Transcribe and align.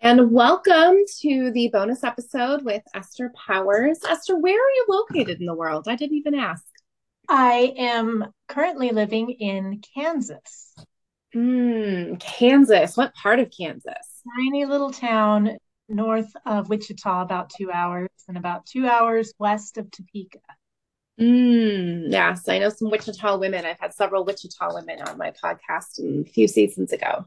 And 0.00 0.30
welcome 0.30 0.96
to 1.22 1.50
the 1.50 1.70
bonus 1.72 2.04
episode 2.04 2.64
with 2.64 2.82
Esther 2.94 3.32
Powers. 3.34 3.98
Esther, 4.08 4.36
where 4.36 4.54
are 4.54 4.70
you 4.70 4.86
located 4.88 5.40
in 5.40 5.46
the 5.46 5.54
world? 5.54 5.88
I 5.88 5.96
didn't 5.96 6.16
even 6.16 6.36
ask. 6.36 6.64
I 7.28 7.74
am 7.76 8.26
currently 8.46 8.90
living 8.90 9.30
in 9.30 9.82
Kansas. 9.94 10.76
Mm, 11.34 12.20
Kansas. 12.20 12.96
What 12.96 13.12
part 13.14 13.40
of 13.40 13.50
Kansas? 13.50 14.22
Tiny 14.38 14.66
little 14.66 14.92
town 14.92 15.58
north 15.88 16.32
of 16.46 16.68
Wichita, 16.68 17.22
about 17.22 17.50
two 17.50 17.72
hours, 17.72 18.08
and 18.28 18.36
about 18.36 18.66
two 18.66 18.86
hours 18.86 19.34
west 19.40 19.78
of 19.78 19.90
Topeka. 19.90 20.38
Mm, 21.20 22.12
yes, 22.12 22.48
I 22.48 22.60
know 22.60 22.68
some 22.68 22.90
Wichita 22.90 23.36
women. 23.36 23.66
I've 23.66 23.80
had 23.80 23.94
several 23.94 24.24
Wichita 24.24 24.74
women 24.74 25.02
on 25.02 25.18
my 25.18 25.32
podcast 25.32 25.98
a 25.98 26.24
few 26.24 26.46
seasons 26.46 26.92
ago. 26.92 27.26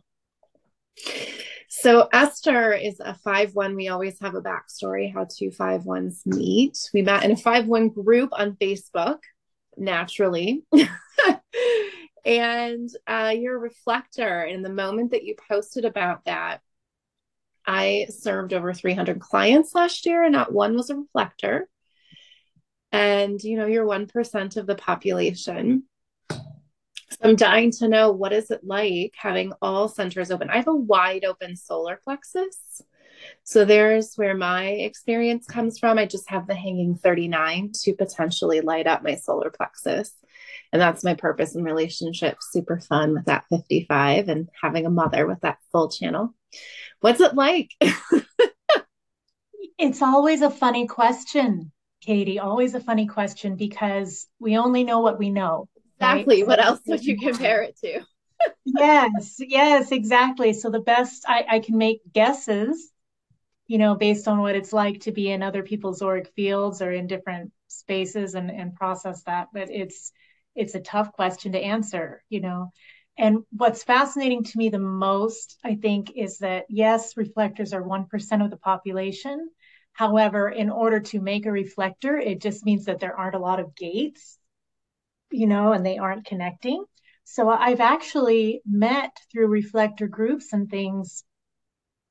So 1.73 2.09
Esther 2.11 2.73
is 2.73 2.99
a 2.99 3.17
5-1. 3.25 3.77
We 3.77 3.87
always 3.87 4.19
have 4.19 4.35
a 4.35 4.41
backstory 4.41 5.13
how 5.13 5.23
two 5.23 5.51
5-1s 5.51 6.25
meet. 6.25 6.77
We 6.93 7.01
met 7.01 7.23
in 7.23 7.31
a 7.31 7.35
5-1 7.35 7.93
group 7.93 8.31
on 8.33 8.57
Facebook, 8.57 9.19
naturally. 9.77 10.65
and 12.25 12.89
uh, 13.07 13.33
you're 13.33 13.55
a 13.55 13.59
reflector. 13.59 14.41
And 14.41 14.65
the 14.65 14.69
moment 14.69 15.11
that 15.11 15.23
you 15.23 15.35
posted 15.49 15.85
about 15.85 16.25
that, 16.25 16.59
I 17.65 18.07
served 18.09 18.51
over 18.51 18.73
300 18.73 19.21
clients 19.21 19.73
last 19.73 20.05
year, 20.05 20.23
and 20.23 20.33
not 20.33 20.51
one 20.51 20.75
was 20.75 20.89
a 20.89 20.97
reflector. 20.97 21.69
And 22.91 23.41
you 23.41 23.55
know, 23.55 23.65
you're 23.65 23.87
1% 23.87 24.57
of 24.57 24.67
the 24.67 24.75
population. 24.75 25.83
I'm 27.21 27.35
dying 27.35 27.71
to 27.79 27.87
know 27.87 28.11
what 28.11 28.33
is 28.33 28.51
it 28.51 28.63
like 28.63 29.13
having 29.17 29.53
all 29.61 29.87
centers 29.87 30.31
open. 30.31 30.49
I 30.49 30.57
have 30.57 30.67
a 30.67 30.75
wide 30.75 31.25
open 31.25 31.55
solar 31.55 31.99
plexus. 32.03 32.81
So 33.43 33.65
there's 33.65 34.15
where 34.15 34.35
my 34.35 34.65
experience 34.65 35.45
comes 35.45 35.77
from. 35.77 35.97
I 35.97 36.05
just 36.05 36.29
have 36.29 36.47
the 36.47 36.55
hanging 36.55 36.95
39 36.95 37.71
to 37.83 37.93
potentially 37.93 38.61
light 38.61 38.87
up 38.87 39.03
my 39.03 39.15
solar 39.15 39.49
plexus. 39.51 40.11
And 40.71 40.81
that's 40.81 41.03
my 41.03 41.13
purpose 41.15 41.55
in 41.55 41.63
relationship. 41.63 42.37
Super 42.39 42.79
fun 42.79 43.13
with 43.13 43.25
that 43.25 43.45
55 43.49 44.29
and 44.29 44.49
having 44.61 44.85
a 44.85 44.91
mother 44.91 45.27
with 45.27 45.41
that 45.41 45.57
full 45.71 45.89
channel. 45.89 46.33
What's 47.01 47.19
it 47.19 47.35
like? 47.35 47.71
it's 49.77 50.01
always 50.01 50.41
a 50.41 50.49
funny 50.49 50.87
question, 50.87 51.71
Katie. 52.01 52.39
Always 52.39 52.73
a 52.73 52.79
funny 52.79 53.07
question 53.07 53.55
because 53.55 54.27
we 54.39 54.57
only 54.57 54.83
know 54.83 55.01
what 55.01 55.19
we 55.19 55.29
know. 55.29 55.67
Exactly. 56.01 56.41
Right? 56.41 56.47
What 56.47 56.63
else 56.63 56.79
would 56.87 57.05
you 57.05 57.17
compare 57.19 57.61
it 57.61 57.77
to? 57.83 58.01
yes, 58.65 59.37
yes, 59.39 59.91
exactly. 59.91 60.53
So 60.53 60.69
the 60.69 60.79
best 60.79 61.25
I, 61.27 61.45
I 61.49 61.59
can 61.59 61.77
make 61.77 62.01
guesses, 62.13 62.91
you 63.67 63.77
know, 63.77 63.95
based 63.95 64.27
on 64.27 64.39
what 64.39 64.55
it's 64.55 64.73
like 64.73 65.01
to 65.01 65.11
be 65.11 65.31
in 65.31 65.43
other 65.43 65.63
people's 65.63 66.01
auric 66.01 66.31
fields 66.35 66.81
or 66.81 66.91
in 66.91 67.07
different 67.07 67.51
spaces 67.67 68.35
and, 68.35 68.49
and 68.49 68.75
process 68.75 69.23
that. 69.23 69.49
But 69.53 69.69
it's 69.69 70.11
it's 70.55 70.75
a 70.75 70.81
tough 70.81 71.13
question 71.13 71.53
to 71.53 71.59
answer, 71.59 72.23
you 72.29 72.41
know. 72.41 72.71
And 73.17 73.39
what's 73.51 73.83
fascinating 73.83 74.43
to 74.45 74.57
me 74.57 74.69
the 74.69 74.79
most, 74.79 75.57
I 75.63 75.75
think, 75.75 76.11
is 76.15 76.39
that 76.39 76.65
yes, 76.69 77.15
reflectors 77.17 77.73
are 77.73 77.83
1% 77.83 78.41
of 78.41 78.49
the 78.49 78.57
population. 78.57 79.49
However, 79.93 80.49
in 80.49 80.69
order 80.69 80.99
to 81.01 81.21
make 81.21 81.45
a 81.45 81.51
reflector, 81.51 82.17
it 82.17 82.41
just 82.41 82.65
means 82.65 82.85
that 82.85 82.99
there 82.99 83.15
aren't 83.15 83.35
a 83.35 83.39
lot 83.39 83.59
of 83.59 83.75
gates 83.75 84.39
you 85.31 85.47
know, 85.47 85.73
and 85.73 85.85
they 85.85 85.97
aren't 85.97 86.25
connecting. 86.25 86.83
So 87.23 87.49
I've 87.49 87.79
actually 87.79 88.61
met 88.65 89.15
through 89.31 89.47
reflector 89.47 90.07
groups 90.07 90.53
and 90.53 90.69
things 90.69 91.23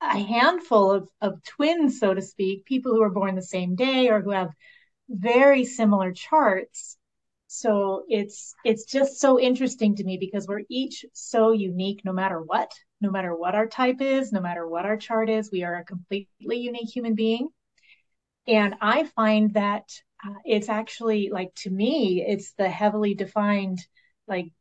a 0.02 0.18
handful 0.18 0.92
of, 0.92 1.08
of 1.20 1.42
twins, 1.44 1.98
so 2.00 2.14
to 2.14 2.22
speak, 2.22 2.64
people 2.64 2.92
who 2.92 3.02
are 3.02 3.10
born 3.10 3.34
the 3.34 3.42
same 3.42 3.74
day 3.76 4.08
or 4.08 4.22
who 4.22 4.30
have 4.30 4.50
very 5.08 5.64
similar 5.64 6.12
charts. 6.12 6.96
So 7.48 8.04
it's 8.08 8.54
it's 8.64 8.84
just 8.84 9.20
so 9.20 9.38
interesting 9.38 9.96
to 9.96 10.04
me 10.04 10.16
because 10.18 10.46
we're 10.46 10.62
each 10.70 11.04
so 11.12 11.50
unique 11.52 12.02
no 12.04 12.12
matter 12.12 12.40
what, 12.40 12.72
no 13.00 13.10
matter 13.10 13.34
what 13.34 13.54
our 13.54 13.66
type 13.66 14.00
is, 14.00 14.32
no 14.32 14.40
matter 14.40 14.66
what 14.66 14.86
our 14.86 14.96
chart 14.96 15.28
is, 15.28 15.50
we 15.50 15.64
are 15.64 15.74
a 15.76 15.84
completely 15.84 16.58
unique 16.58 16.88
human 16.88 17.14
being. 17.14 17.48
And 18.46 18.76
I 18.80 19.04
find 19.04 19.52
that 19.54 19.90
uh, 20.26 20.34
it's 20.44 20.68
actually 20.68 21.30
like 21.32 21.54
to 21.54 21.70
me 21.70 22.24
it's 22.26 22.52
the 22.52 22.68
heavily 22.68 23.14
defined 23.14 23.78
like 24.26 24.52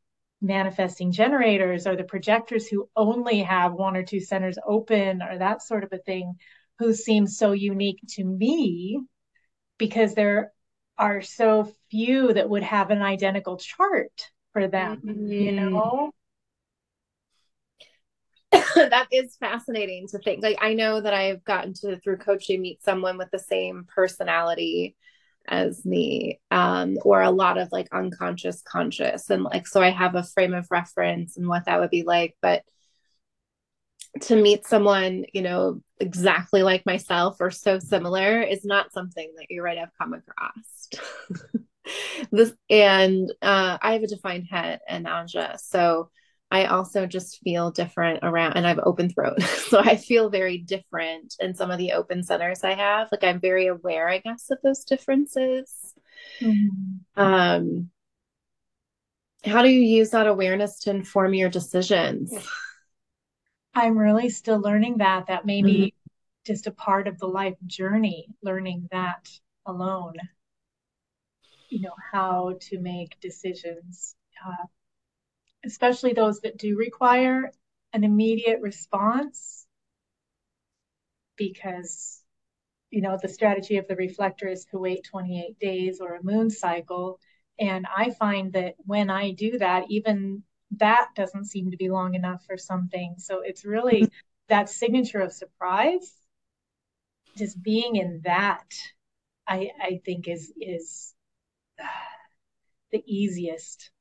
manifesting 0.42 1.12
generators 1.12 1.86
or 1.86 1.96
the 1.96 2.04
projectors 2.04 2.68
who 2.68 2.90
only 2.96 3.42
have 3.42 3.74
one 3.74 3.98
or 3.98 4.04
two 4.04 4.20
centers 4.20 4.58
open 4.66 5.22
or 5.22 5.38
that 5.38 5.62
sort 5.62 5.84
of 5.84 5.92
a 5.92 5.98
thing 5.98 6.36
who 6.80 6.94
seem 6.94 7.28
so 7.28 7.52
unique 7.52 8.00
to 8.08 8.24
me 8.24 9.02
because 9.78 10.16
there 10.16 10.54
are 10.98 11.22
so 11.22 11.72
few 11.92 12.34
that 12.34 12.50
would 12.50 12.64
have 12.64 12.90
an 12.90 13.02
identical 13.02 13.58
chart 13.58 14.30
for 14.54 14.68
them 14.68 15.02
mm-hmm. 15.06 15.28
you 15.28 15.52
know 15.52 16.12
that 18.52 19.08
is 19.12 19.36
fascinating 19.36 20.08
to 20.08 20.20
think 20.20 20.42
like 20.42 20.58
i 20.62 20.74
know 20.74 21.02
that 21.02 21.14
i've 21.14 21.44
gotten 21.44 21.74
to 21.74 21.98
through 22.00 22.18
coaching 22.18 22.62
meet 22.62 22.82
someone 22.82 23.18
with 23.18 23.30
the 23.32 23.40
same 23.40 23.86
personality 23.94 24.96
as 25.50 25.86
me 25.86 26.40
um, 26.52 26.98
or 27.04 27.22
a 27.22 27.32
lot 27.32 27.58
of 27.58 27.72
like 27.72 27.88
unconscious 27.92 28.62
conscious. 28.62 29.30
And 29.30 29.44
like 29.44 29.68
so 29.68 29.82
i 29.82 29.90
have 29.90 30.16
a 30.16 30.24
frame 30.24 30.54
of 30.54 30.68
reference 30.72 31.38
and 31.38 31.48
what 31.48 31.66
that 31.66 31.80
would 31.80 31.90
be 31.90 32.04
like. 32.04 32.36
But 32.42 32.64
to 34.22 34.36
meet 34.36 34.66
someone 34.66 35.24
you 35.34 35.42
know 35.42 35.82
exactly 36.00 36.64
like 36.64 36.86
myself 36.86 37.38
or 37.40 37.52
so 37.52 37.78
similar 37.78 38.42
is 38.42 38.66
not 38.66 38.92
something 38.92 39.32
that 39.38 39.46
you're 39.50 39.64
right 39.64 39.78
i've 39.78 39.98
come 39.98 40.14
across. 40.14 40.90
This 42.32 42.54
and 42.70 43.32
uh, 43.42 43.78
i 43.82 43.94
have 43.94 44.04
a 44.04 44.08
defined 44.08 44.48
head 44.50 44.80
and 44.88 45.08
Ajna. 45.08 45.60
So 45.60 46.12
I 46.52 46.66
also 46.66 47.06
just 47.06 47.40
feel 47.42 47.70
different 47.70 48.20
around, 48.24 48.54
and 48.54 48.66
I 48.66 48.70
have 48.70 48.80
open 48.84 49.10
throat. 49.10 49.42
so 49.70 49.80
I 49.80 49.96
feel 49.96 50.30
very 50.30 50.58
different 50.58 51.36
in 51.40 51.54
some 51.54 51.70
of 51.70 51.78
the 51.78 51.94
open 51.94 52.24
centers 52.24 52.64
I 52.64 52.74
have. 52.74 53.10
Like 53.12 53.24
I'm 53.24 53.40
very 53.40 53.68
aware, 53.68 54.10
I 54.10 54.18
guess, 54.18 54.50
of 54.50 54.58
those 54.64 54.84
differences. 54.84 55.94
Mm-hmm. 56.42 57.22
Um, 57.22 57.90
how 59.46 59.62
do 59.62 59.70
you 59.70 59.82
use 59.82 60.10
that 60.10 60.28
awareness 60.28 60.80
to 60.82 60.90
inform 60.90 61.34
your 61.34 61.50
decisions? 61.50 62.34
I'm 63.74 63.98
really 63.98 64.30
still 64.30 64.60
learning 64.60 64.98
that. 64.98 65.28
That 65.28 65.46
may 65.46 65.62
be 65.62 65.78
mm-hmm. 65.78 66.52
just 66.52 66.68
a 66.68 66.72
part 66.72 67.08
of 67.08 67.20
the 67.20 67.28
life 67.28 67.56
journey, 67.66 68.28
learning 68.42 68.90
that 68.92 69.30
alone. 69.66 70.16
You 71.70 71.82
know, 71.82 71.94
how 72.12 72.58
to 72.60 72.80
make 72.80 73.20
decisions. 73.22 74.16
Uh, 74.44 74.66
especially 75.66 76.14
those 76.14 76.40
that 76.42 76.58
do 76.58 76.78
require 76.78 77.52
an 77.94 78.04
immediate 78.04 78.62
response 78.62 79.66
because 81.36 82.24
you 82.92 83.02
know 83.02 83.18
the 83.22 83.28
strategy 83.28 83.78
of 83.78 83.88
the 83.88 83.96
reflector 83.96 84.48
is 84.48 84.66
to 84.66 84.78
wait 84.78 85.04
28 85.04 85.60
days 85.60 86.00
or 86.02 86.16
a 86.16 86.24
moon 86.24 86.50
cycle 86.50 87.20
and 87.60 87.86
i 87.96 88.12
find 88.12 88.54
that 88.54 88.76
when 88.80 89.10
i 89.10 89.32
do 89.32 89.58
that 89.58 89.86
even 89.90 90.44
that 90.72 91.08
doesn't 91.16 91.46
seem 91.46 91.72
to 91.72 91.78
be 91.78 91.90
long 91.90 92.14
enough 92.14 92.44
for 92.46 92.58
something 92.58 93.16
so 93.18 93.42
it's 93.42 93.66
really 93.66 94.02
mm-hmm. 94.02 94.14
that 94.50 94.70
signature 94.70 95.20
of 95.20 95.32
surprise 95.32 96.14
just 97.38 97.62
being 97.64 97.96
in 97.96 98.22
that 98.24 98.74
i 99.48 99.70
i 99.82 100.00
think 100.06 100.28
is 100.28 100.52
is 100.60 101.14
the 102.92 103.04
easiest 103.06 103.92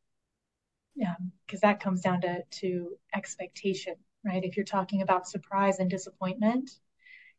because 1.46 1.60
that 1.60 1.80
comes 1.80 2.00
down 2.00 2.20
to 2.22 2.42
to 2.60 2.96
expectation, 3.14 3.94
right? 4.24 4.44
If 4.44 4.56
you're 4.56 4.64
talking 4.64 5.02
about 5.02 5.28
surprise 5.28 5.78
and 5.78 5.90
disappointment, 5.90 6.70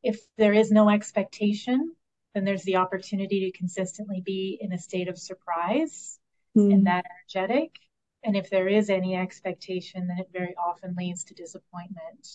if 0.04 0.20
there 0.38 0.54
is 0.54 0.72
no 0.72 0.90
expectation, 0.90 1.94
then 2.34 2.46
there's 2.46 2.64
the 2.64 2.78
opportunity 2.78 3.52
to 3.52 3.58
consistently 3.58 4.22
be 4.22 4.58
in 4.62 4.72
a 4.72 4.78
state 4.78 5.08
of 5.08 5.18
surprise 5.18 6.20
mm. 6.58 6.74
and 6.74 6.88
that 6.88 7.06
energetic. 7.36 7.76
And 8.24 8.36
if 8.36 8.50
there 8.50 8.68
is 8.68 8.90
any 8.90 9.16
expectation, 9.16 10.08
then 10.08 10.18
it 10.20 10.30
very 10.32 10.56
often 10.56 10.96
leads 10.98 11.24
to 11.26 11.34
disappointment. 11.34 12.28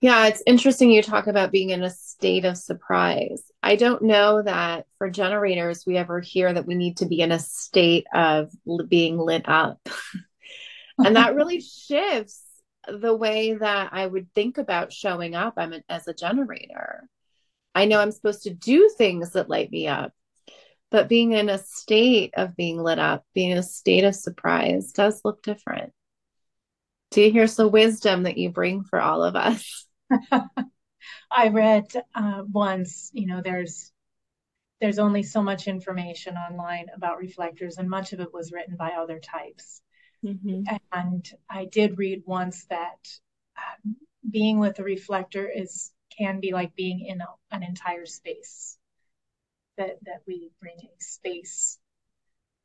Yeah, 0.00 0.26
it's 0.26 0.42
interesting 0.46 0.90
you 0.90 1.02
talk 1.02 1.28
about 1.28 1.50
being 1.50 1.70
in 1.70 1.82
a 1.82 1.90
state 1.90 2.44
of 2.44 2.58
surprise. 2.58 3.42
I 3.62 3.76
don't 3.76 4.02
know 4.02 4.42
that 4.42 4.86
for 4.98 5.08
generators 5.08 5.84
we 5.86 5.96
ever 5.96 6.20
hear 6.20 6.52
that 6.52 6.66
we 6.66 6.74
need 6.74 6.98
to 6.98 7.06
be 7.06 7.20
in 7.20 7.32
a 7.32 7.38
state 7.38 8.06
of 8.12 8.50
being 8.88 9.16
lit 9.18 9.48
up. 9.48 9.78
and 10.98 11.16
that 11.16 11.34
really 11.34 11.60
shifts 11.86 12.42
the 12.86 13.16
way 13.16 13.54
that 13.54 13.90
I 13.92 14.06
would 14.06 14.28
think 14.34 14.58
about 14.58 14.92
showing 14.92 15.34
up 15.34 15.54
I'm 15.56 15.74
as 15.88 16.06
a 16.06 16.14
generator. 16.14 17.08
I 17.74 17.86
know 17.86 17.98
I'm 17.98 18.12
supposed 18.12 18.42
to 18.42 18.54
do 18.54 18.90
things 18.96 19.32
that 19.32 19.48
light 19.48 19.70
me 19.70 19.88
up, 19.88 20.12
but 20.90 21.08
being 21.08 21.32
in 21.32 21.48
a 21.48 21.58
state 21.58 22.34
of 22.36 22.56
being 22.56 22.78
lit 22.78 22.98
up, 22.98 23.24
being 23.34 23.50
in 23.50 23.58
a 23.58 23.62
state 23.62 24.04
of 24.04 24.14
surprise 24.14 24.92
does 24.92 25.22
look 25.24 25.42
different. 25.42 25.92
Do 27.14 27.22
you 27.22 27.30
hear 27.30 27.46
some 27.46 27.70
wisdom 27.70 28.24
that 28.24 28.38
you 28.38 28.50
bring 28.50 28.82
for 28.82 29.00
all 29.00 29.22
of 29.22 29.36
us? 29.36 29.86
I 31.30 31.48
read 31.48 31.86
uh, 32.12 32.42
once, 32.50 33.10
you 33.12 33.28
know, 33.28 33.40
there's 33.40 33.92
there's 34.80 34.98
only 34.98 35.22
so 35.22 35.40
much 35.40 35.68
information 35.68 36.34
online 36.34 36.86
about 36.92 37.18
reflectors, 37.18 37.78
and 37.78 37.88
much 37.88 38.12
of 38.12 38.18
it 38.18 38.34
was 38.34 38.50
written 38.50 38.74
by 38.74 38.94
other 38.98 39.20
types. 39.20 39.80
Mm-hmm. 40.24 40.62
And 40.90 41.30
I 41.48 41.66
did 41.66 41.98
read 41.98 42.24
once 42.26 42.64
that 42.64 43.08
um, 43.56 43.94
being 44.28 44.58
with 44.58 44.80
a 44.80 44.82
reflector 44.82 45.48
is 45.48 45.92
can 46.18 46.40
be 46.40 46.52
like 46.52 46.74
being 46.74 47.06
in 47.06 47.20
a, 47.20 47.26
an 47.52 47.62
entire 47.62 48.06
space. 48.06 48.76
That 49.78 49.98
that 50.02 50.22
we 50.26 50.50
bring 50.60 50.78
a 50.78 50.90
space 50.98 51.78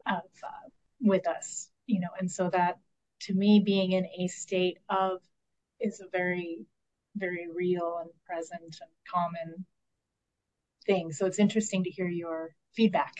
of 0.08 0.24
uh, 0.44 0.70
with 1.02 1.28
us, 1.28 1.70
you 1.86 2.00
know, 2.00 2.10
and 2.18 2.32
so 2.32 2.50
that 2.50 2.80
to 3.22 3.34
me 3.34 3.62
being 3.66 3.92
in 3.92 4.06
a 4.18 4.28
state 4.28 4.78
of 4.90 5.20
is 5.80 6.02
a 6.02 6.10
very 6.12 6.66
very 7.16 7.48
real 7.54 7.98
and 8.02 8.10
present 8.26 8.62
and 8.62 8.92
common 9.12 9.66
thing. 10.86 11.12
So 11.12 11.26
it's 11.26 11.40
interesting 11.40 11.84
to 11.84 11.90
hear 11.90 12.08
your 12.08 12.56
feedback 12.74 13.14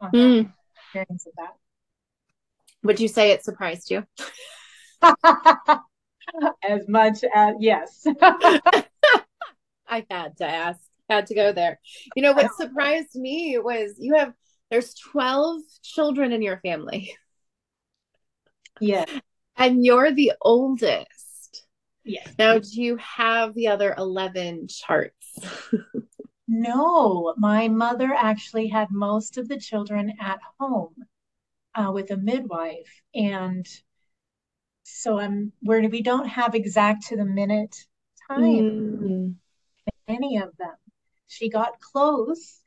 on 0.00 0.10
mm. 0.12 0.52
experience 0.76 1.26
of 1.26 1.32
that. 1.36 1.54
Would 2.82 3.00
you 3.00 3.08
say 3.08 3.30
it 3.32 3.44
surprised 3.44 3.90
you? 3.90 4.06
as 6.68 6.88
much 6.88 7.24
as 7.34 7.54
yes. 7.58 8.06
I 9.90 10.04
had 10.10 10.36
to 10.38 10.46
ask, 10.46 10.80
had 11.08 11.26
to 11.26 11.34
go 11.34 11.52
there. 11.52 11.80
You 12.14 12.22
know 12.22 12.32
what 12.32 12.54
surprised 12.54 13.14
me 13.14 13.58
was 13.58 13.94
you 13.98 14.14
have 14.16 14.32
there's 14.70 14.94
12 14.94 15.62
children 15.82 16.32
in 16.32 16.42
your 16.42 16.58
family. 16.58 17.16
Yeah. 18.80 19.06
And 19.58 19.84
you're 19.84 20.12
the 20.12 20.32
oldest. 20.40 21.66
Yes. 22.04 22.32
Now, 22.38 22.58
do 22.58 22.82
you 22.82 22.96
have 22.96 23.54
the 23.54 23.68
other 23.68 23.94
11 23.98 24.68
charts? 24.68 25.38
no, 26.48 27.34
my 27.36 27.68
mother 27.68 28.14
actually 28.14 28.68
had 28.68 28.88
most 28.90 29.36
of 29.36 29.48
the 29.48 29.58
children 29.58 30.14
at 30.20 30.38
home 30.58 30.94
uh, 31.74 31.90
with 31.92 32.10
a 32.10 32.16
midwife. 32.16 33.02
And 33.14 33.68
so 34.84 35.18
I'm 35.18 35.52
where 35.60 35.86
we 35.88 36.02
don't 36.02 36.26
have 36.26 36.54
exact 36.54 37.08
to 37.08 37.16
the 37.16 37.24
minute 37.24 37.76
time 38.28 38.40
mm. 38.40 39.34
any 40.06 40.38
of 40.38 40.56
them. 40.56 40.74
She 41.26 41.50
got 41.50 41.80
close, 41.80 42.58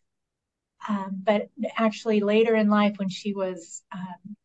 um, 0.88 1.22
but 1.24 1.50
actually 1.78 2.20
later 2.20 2.56
in 2.56 2.70
life 2.70 2.98
when 2.98 3.10
she 3.10 3.34
was 3.34 3.82
um, 3.92 4.36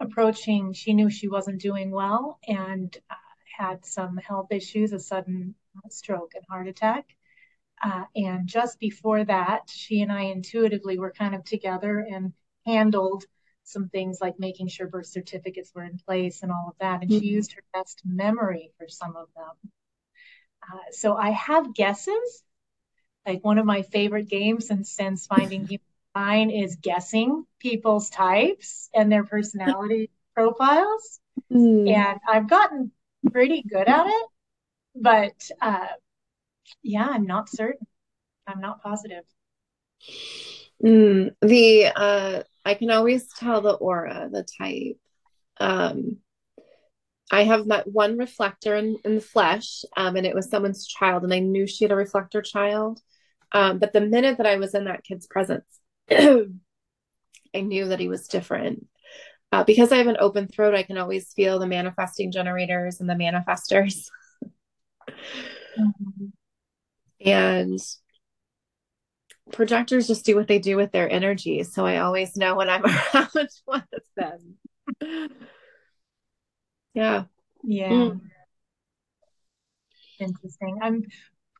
approaching, 0.00 0.72
she 0.72 0.94
knew 0.94 1.10
she 1.10 1.28
wasn't 1.28 1.60
doing 1.60 1.90
well 1.90 2.38
and 2.46 2.96
uh, 3.10 3.14
had 3.58 3.84
some 3.84 4.16
health 4.16 4.48
issues, 4.50 4.92
a 4.92 4.98
sudden 4.98 5.54
stroke 5.90 6.32
and 6.34 6.44
heart 6.48 6.68
attack. 6.68 7.06
Uh, 7.82 8.04
and 8.14 8.48
just 8.48 8.78
before 8.78 9.24
that, 9.24 9.68
she 9.68 10.02
and 10.02 10.12
I 10.12 10.22
intuitively 10.22 10.98
were 10.98 11.12
kind 11.12 11.34
of 11.34 11.44
together 11.44 11.98
and 11.98 12.32
handled 12.66 13.24
some 13.64 13.88
things 13.88 14.18
like 14.20 14.38
making 14.38 14.68
sure 14.68 14.86
birth 14.86 15.06
certificates 15.06 15.72
were 15.74 15.84
in 15.84 15.98
place 15.98 16.42
and 16.42 16.52
all 16.52 16.68
of 16.68 16.78
that. 16.80 17.02
And 17.02 17.10
mm-hmm. 17.10 17.20
she 17.20 17.26
used 17.26 17.52
her 17.52 17.62
best 17.72 18.02
memory 18.04 18.70
for 18.78 18.88
some 18.88 19.16
of 19.16 19.28
them. 19.34 19.70
Uh, 20.62 20.92
so 20.92 21.16
I 21.16 21.30
have 21.30 21.74
guesses. 21.74 22.42
Like 23.26 23.42
one 23.42 23.58
of 23.58 23.64
my 23.64 23.82
favorite 23.82 24.28
games 24.28 24.68
and 24.70 24.86
since 24.86 25.26
finding 25.26 25.66
human 25.66 25.80
is 26.16 26.76
guessing 26.76 27.44
people's 27.58 28.10
types 28.10 28.88
and 28.94 29.10
their 29.10 29.24
personality 29.24 30.10
profiles. 30.34 31.20
Mm. 31.52 31.92
And 31.92 32.20
I've 32.28 32.48
gotten 32.48 32.92
pretty 33.32 33.62
good 33.62 33.88
at 33.88 34.06
it, 34.06 34.26
but 34.94 35.50
uh, 35.60 35.86
yeah, 36.82 37.08
I'm 37.08 37.26
not 37.26 37.48
certain. 37.48 37.86
I'm 38.46 38.60
not 38.60 38.82
positive. 38.82 39.24
Mm, 40.84 41.34
the 41.40 41.86
uh, 41.86 42.42
I 42.64 42.74
can 42.74 42.90
always 42.90 43.28
tell 43.32 43.60
the 43.60 43.72
aura, 43.72 44.28
the 44.30 44.46
type. 44.58 44.98
Um, 45.58 46.18
I 47.30 47.44
have 47.44 47.66
met 47.66 47.90
one 47.90 48.18
reflector 48.18 48.76
in, 48.76 48.98
in 49.04 49.16
the 49.16 49.20
flesh, 49.20 49.84
um, 49.96 50.16
and 50.16 50.26
it 50.26 50.34
was 50.34 50.50
someone's 50.50 50.86
child, 50.86 51.24
and 51.24 51.32
I 51.32 51.38
knew 51.38 51.66
she 51.66 51.84
had 51.84 51.92
a 51.92 51.96
reflector 51.96 52.42
child. 52.42 53.00
Um, 53.52 53.78
but 53.78 53.92
the 53.92 54.00
minute 54.00 54.36
that 54.38 54.46
I 54.46 54.56
was 54.56 54.74
in 54.74 54.84
that 54.84 55.04
kid's 55.04 55.26
presence, 55.26 55.64
I 56.10 57.60
knew 57.60 57.88
that 57.88 58.00
he 58.00 58.08
was 58.08 58.28
different. 58.28 58.86
Uh, 59.52 59.62
because 59.62 59.92
I 59.92 59.98
have 59.98 60.08
an 60.08 60.16
open 60.18 60.48
throat, 60.48 60.74
I 60.74 60.82
can 60.82 60.98
always 60.98 61.32
feel 61.32 61.58
the 61.58 61.66
manifesting 61.66 62.32
generators 62.32 63.00
and 63.00 63.08
the 63.08 63.14
manifestors. 63.14 64.08
mm-hmm. 65.78 66.26
And 67.20 67.78
projectors 69.52 70.08
just 70.08 70.24
do 70.24 70.34
what 70.34 70.48
they 70.48 70.58
do 70.58 70.76
with 70.76 70.90
their 70.90 71.10
energy. 71.10 71.62
So 71.62 71.86
I 71.86 71.98
always 71.98 72.36
know 72.36 72.56
when 72.56 72.68
I'm 72.68 72.84
around 73.14 73.48
one 73.64 73.84
of 73.92 74.02
them. 74.16 74.56
Yeah. 76.94 77.24
Yeah. 77.62 77.90
Mm. 77.90 78.20
Interesting. 80.20 80.78
I'm 80.82 81.02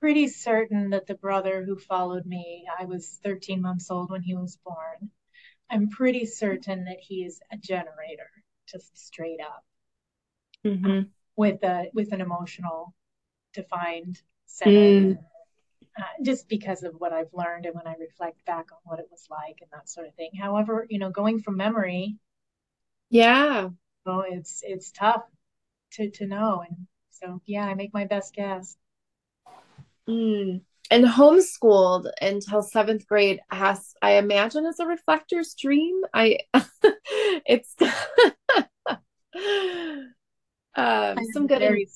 pretty 0.05 0.29
certain 0.29 0.91
that 0.91 1.07
the 1.07 1.15
brother 1.15 1.65
who 1.65 1.79
followed 1.79 2.27
me, 2.27 2.67
I 2.79 2.85
was 2.85 3.19
13 3.25 3.63
months 3.63 3.91
old 3.91 4.11
when 4.11 4.21
he 4.21 4.35
was 4.35 4.59
born. 4.63 5.11
I'm 5.71 5.89
pretty 5.89 6.27
certain 6.27 6.85
that 6.85 6.99
he 7.01 7.25
is 7.25 7.41
a 7.51 7.57
generator, 7.57 8.29
just 8.69 8.99
straight 8.99 9.41
up, 9.41 9.65
mm-hmm. 10.63 11.09
with 11.37 11.65
a 11.65 11.87
with 11.95 12.13
an 12.13 12.21
emotional 12.21 12.95
defined 13.55 14.21
center. 14.45 15.15
Mm 15.15 15.19
uh, 15.97 16.23
just 16.23 16.49
because 16.49 16.83
of 16.83 16.93
what 16.99 17.13
I've 17.13 17.33
learned 17.33 17.67
and 17.67 17.75
when 17.75 17.87
I 17.87 17.95
reflect 17.99 18.45
back 18.45 18.73
on 18.73 18.79
what 18.83 18.99
it 18.99 19.07
was 19.11 19.27
like 19.31 19.59
and 19.61 19.71
that 19.73 19.89
sort 19.89 20.09
of 20.09 20.15
thing. 20.17 20.33
However, 20.37 20.87
you 20.91 20.99
know, 20.99 21.11
going 21.11 21.41
from 21.41 21.57
memory, 21.57 22.17
yeah, 23.11 23.69
well, 24.05 24.25
it's 24.29 24.63
it's 24.67 24.91
tough 24.91 25.23
to 25.93 26.11
to 26.11 26.27
know, 26.27 26.65
and 26.69 26.89
so 27.11 27.41
yeah, 27.47 27.65
I 27.65 27.75
make 27.75 27.95
my 27.95 28.05
best 28.05 28.35
guess. 28.35 28.77
Mm. 30.09 30.63
And 30.91 31.05
homeschooled 31.05 32.11
until 32.21 32.63
seventh 32.63 33.07
grade 33.07 33.41
has, 33.51 33.95
I 34.03 34.13
imagine, 34.13 34.67
is 34.67 34.79
a 34.79 34.87
reflector's 34.87 35.55
dream. 35.55 36.03
I, 36.13 36.41
it's 37.47 37.75
um, 40.77 41.19
some 41.33 41.47
good. 41.47 41.61
Very, 41.61 41.89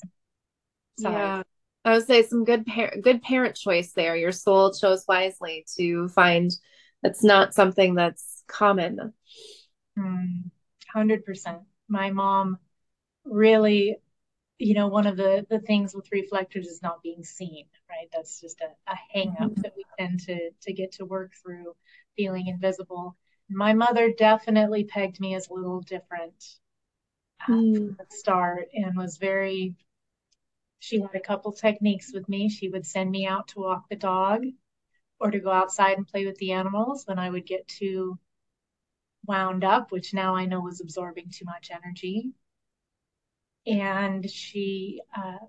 yeah 0.99 1.43
I 1.89 1.95
would 1.95 2.07
say 2.07 2.23
some 2.23 2.45
good 2.45 2.67
parent, 2.67 3.03
good 3.03 3.23
parent 3.23 3.57
choice 3.57 3.93
there. 3.93 4.15
Your 4.15 4.33
soul 4.33 4.75
chose 4.75 5.05
wisely 5.09 5.65
to 5.79 6.09
find 6.09 6.51
that's 7.03 7.25
not 7.25 7.55
something 7.55 7.95
that's 7.95 8.45
common. 8.47 9.15
Hmm, 9.97 10.49
hundred 10.93 11.25
percent. 11.25 11.61
My 11.89 12.11
mom 12.11 12.59
really, 13.25 13.97
you 14.59 14.75
know, 14.75 14.89
one 14.89 15.07
of 15.07 15.17
the 15.17 15.47
the 15.49 15.61
things 15.61 15.95
with 15.95 16.11
reflectors 16.13 16.67
is 16.67 16.83
not 16.83 17.03
being 17.03 17.25
seen. 17.25 17.67
Right, 17.89 18.09
that's 18.13 18.41
just 18.41 18.61
a, 18.61 18.91
a 18.91 18.97
hang 19.13 19.31
up 19.41 19.51
mm-hmm. 19.51 19.63
that 19.63 19.75
we 19.77 19.85
tend 19.99 20.21
to 20.21 20.51
to 20.63 20.73
get 20.73 20.93
to 20.93 21.05
work 21.05 21.33
through, 21.43 21.75
feeling 22.17 22.49
invisible. 22.49 23.17
My 23.49 23.73
mother 23.73 24.13
definitely 24.13 24.85
pegged 24.85 25.21
me 25.21 25.35
as 25.35 25.49
a 25.49 25.55
little 25.55 25.81
different 25.81 26.45
uh, 27.49 27.53
mm. 27.53 27.75
from 27.75 27.97
the 27.97 28.07
start 28.11 28.69
and 28.75 28.97
was 28.97 29.17
very 29.17 29.75
she 30.81 31.01
had 31.01 31.15
a 31.15 31.21
couple 31.21 31.53
techniques 31.53 32.13
with 32.13 32.29
me. 32.29 32.49
She 32.49 32.69
would 32.69 32.87
send 32.87 33.11
me 33.11 33.27
out 33.27 33.49
to 33.49 33.61
walk 33.61 33.89
the 33.89 33.97
dog 33.97 34.45
or 35.21 35.31
to 35.31 35.41
go 35.41 35.51
outside 35.51 35.97
and 35.97 36.07
play 36.07 36.25
with 36.25 36.37
the 36.39 36.53
animals 36.53 37.05
when 37.07 37.19
I 37.19 37.31
would 37.31 37.47
get 37.47 37.67
too 37.67 38.19
wound 39.27 39.65
up, 39.65 39.91
which 39.91 40.15
now 40.15 40.37
I 40.37 40.47
know 40.47 40.61
was 40.61 40.81
absorbing 40.81 41.31
too 41.31 41.45
much 41.45 41.71
energy. 41.71 42.33
And 43.67 44.29
she, 44.29 45.01
uh, 45.17 45.45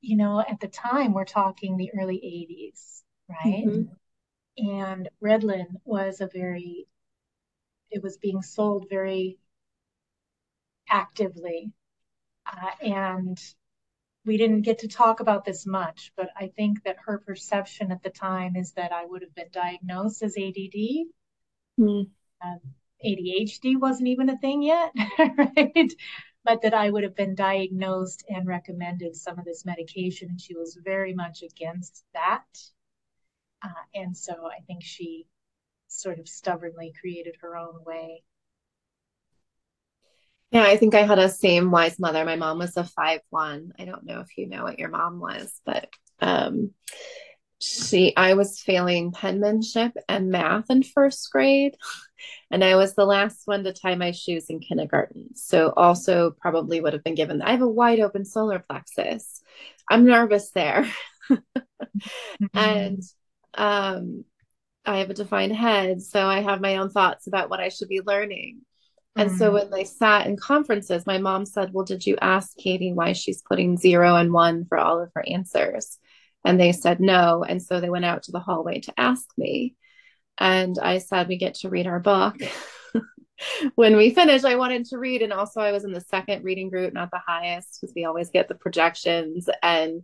you 0.00 0.16
know, 0.16 0.40
at 0.40 0.60
the 0.60 0.68
time, 0.68 1.12
we're 1.12 1.24
talking 1.24 1.76
the 1.76 1.90
early 1.98 2.16
80s, 2.16 3.02
right? 3.28 3.64
Mm-hmm. 3.66 4.68
And 4.68 5.08
Ritalin 5.22 5.66
was 5.84 6.20
a 6.20 6.28
very, 6.32 6.86
it 7.90 8.02
was 8.02 8.18
being 8.18 8.42
sold 8.42 8.86
very 8.88 9.38
actively. 10.88 11.72
Uh, 12.46 12.70
and 12.82 13.40
we 14.24 14.36
didn't 14.36 14.62
get 14.62 14.80
to 14.80 14.88
talk 14.88 15.20
about 15.20 15.44
this 15.44 15.66
much, 15.66 16.12
but 16.16 16.28
I 16.36 16.48
think 16.48 16.82
that 16.84 16.96
her 17.06 17.18
perception 17.18 17.92
at 17.92 18.02
the 18.02 18.10
time 18.10 18.56
is 18.56 18.72
that 18.72 18.92
I 18.92 19.04
would 19.04 19.22
have 19.22 19.34
been 19.34 19.50
diagnosed 19.52 20.22
as 20.22 20.36
ADD. 20.36 21.06
Mm. 21.78 22.08
Um, 22.42 22.60
ADHD 23.04 23.76
wasn't 23.78 24.08
even 24.08 24.30
a 24.30 24.38
thing 24.38 24.62
yet, 24.62 24.92
right? 25.18 25.92
But 26.44 26.62
that 26.62 26.74
I 26.74 26.90
would 26.90 27.04
have 27.04 27.16
been 27.16 27.34
diagnosed 27.34 28.24
and 28.28 28.46
recommended 28.46 29.16
some 29.16 29.38
of 29.38 29.44
this 29.44 29.64
medication. 29.64 30.28
And 30.28 30.40
she 30.40 30.54
was 30.54 30.78
very 30.84 31.14
much 31.14 31.42
against 31.42 32.04
that. 32.12 32.44
Uh, 33.62 33.68
and 33.94 34.16
so 34.16 34.32
I 34.46 34.60
think 34.66 34.82
she 34.82 35.26
sort 35.88 36.18
of 36.18 36.28
stubbornly 36.28 36.92
created 37.00 37.36
her 37.40 37.56
own 37.56 37.82
way 37.84 38.24
Yeah, 40.54 40.62
I 40.62 40.76
think 40.76 40.94
I 40.94 41.02
had 41.02 41.18
a 41.18 41.28
same 41.28 41.72
wise 41.72 41.98
mother. 41.98 42.24
My 42.24 42.36
mom 42.36 42.58
was 42.58 42.76
a 42.76 42.84
five 42.84 43.22
one. 43.30 43.72
I 43.76 43.84
don't 43.84 44.04
know 44.04 44.20
if 44.20 44.38
you 44.38 44.46
know 44.48 44.62
what 44.62 44.78
your 44.78 44.88
mom 44.88 45.18
was, 45.18 45.60
but 45.66 45.88
um, 46.20 46.70
she 47.58 48.14
I 48.16 48.34
was 48.34 48.60
failing 48.60 49.10
penmanship 49.10 49.96
and 50.08 50.30
math 50.30 50.70
in 50.70 50.84
first 50.84 51.28
grade. 51.32 51.76
And 52.50 52.62
I 52.62 52.76
was 52.76 52.94
the 52.94 53.06
last 53.06 53.42
one 53.46 53.64
to 53.64 53.72
tie 53.72 53.94
my 53.94 54.12
shoes 54.12 54.46
in 54.48 54.60
kindergarten. 54.60 55.34
So 55.34 55.72
also 55.76 56.30
probably 56.30 56.80
would 56.80 56.92
have 56.92 57.04
been 57.04 57.14
given 57.14 57.42
I 57.42 57.52
have 57.52 57.62
a 57.62 57.68
wide 57.68 58.00
open 58.00 58.24
solar 58.24 58.58
plexus. 58.58 59.42
I'm 59.90 60.04
nervous 60.04 60.50
there. 60.50 60.88
mm-hmm. 61.30 62.46
And 62.54 63.02
um 63.54 64.24
I 64.86 64.98
have 64.98 65.10
a 65.10 65.14
defined 65.14 65.56
head, 65.56 66.02
so 66.02 66.26
I 66.26 66.40
have 66.40 66.60
my 66.60 66.76
own 66.76 66.90
thoughts 66.90 67.26
about 67.26 67.48
what 67.48 67.60
I 67.60 67.70
should 67.70 67.88
be 67.88 68.02
learning. 68.02 68.60
And 69.16 69.30
mm-hmm. 69.30 69.38
so 69.38 69.52
when 69.52 69.70
they 69.70 69.84
sat 69.84 70.26
in 70.26 70.36
conferences, 70.36 71.06
my 71.06 71.18
mom 71.18 71.46
said, 71.46 71.72
Well, 71.72 71.84
did 71.84 72.04
you 72.04 72.16
ask 72.20 72.56
Katie 72.56 72.92
why 72.92 73.12
she's 73.12 73.42
putting 73.42 73.76
zero 73.76 74.16
and 74.16 74.32
one 74.32 74.64
for 74.66 74.78
all 74.78 75.00
of 75.00 75.10
her 75.14 75.24
answers? 75.26 75.98
And 76.44 76.60
they 76.60 76.72
said 76.72 77.00
no. 77.00 77.44
And 77.44 77.62
so 77.62 77.80
they 77.80 77.88
went 77.88 78.04
out 78.04 78.24
to 78.24 78.32
the 78.32 78.40
hallway 78.40 78.80
to 78.80 78.94
ask 78.98 79.26
me. 79.38 79.76
And 80.38 80.78
I 80.78 80.98
said, 80.98 81.28
We 81.28 81.36
get 81.36 81.54
to 81.56 81.68
read 81.68 81.86
our 81.86 82.00
book. 82.00 82.36
when 83.74 83.96
we 83.96 84.10
finished, 84.10 84.44
I 84.44 84.56
wanted 84.56 84.86
to 84.86 84.98
read. 84.98 85.22
And 85.22 85.32
also, 85.32 85.60
I 85.60 85.72
was 85.72 85.84
in 85.84 85.92
the 85.92 86.00
second 86.00 86.44
reading 86.44 86.70
group, 86.70 86.92
not 86.92 87.10
the 87.10 87.20
highest, 87.24 87.78
because 87.80 87.94
we 87.94 88.04
always 88.04 88.30
get 88.30 88.48
the 88.48 88.54
projections. 88.54 89.48
And 89.62 90.02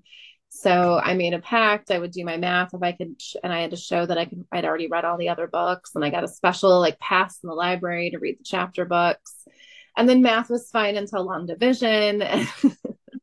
so 0.51 1.01
I 1.03 1.15
made 1.15 1.33
a 1.33 1.39
pact. 1.39 1.91
I 1.91 1.99
would 1.99 2.11
do 2.11 2.25
my 2.25 2.37
math 2.37 2.75
if 2.75 2.83
I 2.83 2.93
could, 2.93 3.21
and 3.43 3.53
I 3.53 3.61
had 3.61 3.71
to 3.71 3.77
show 3.77 4.05
that 4.05 4.19
I 4.19 4.25
could. 4.25 4.45
I'd 4.51 4.65
already 4.65 4.89
read 4.89 5.05
all 5.05 5.17
the 5.17 5.29
other 5.29 5.47
books, 5.47 5.93
and 5.95 6.05
I 6.05 6.11
got 6.11 6.25
a 6.25 6.29
special 6.29 6.81
like 6.81 6.99
pass 6.99 7.39
in 7.43 7.49
the 7.49 7.55
library 7.55 8.11
to 8.11 8.19
read 8.19 8.39
the 8.39 8.45
chapter 8.45 8.85
books. 8.85 9.47
And 9.97 10.09
then 10.09 10.23
math 10.23 10.51
was 10.51 10.71
fine 10.71 10.97
until 10.97 11.25
long 11.25 11.47
division. 11.47 12.23
and 12.23 12.47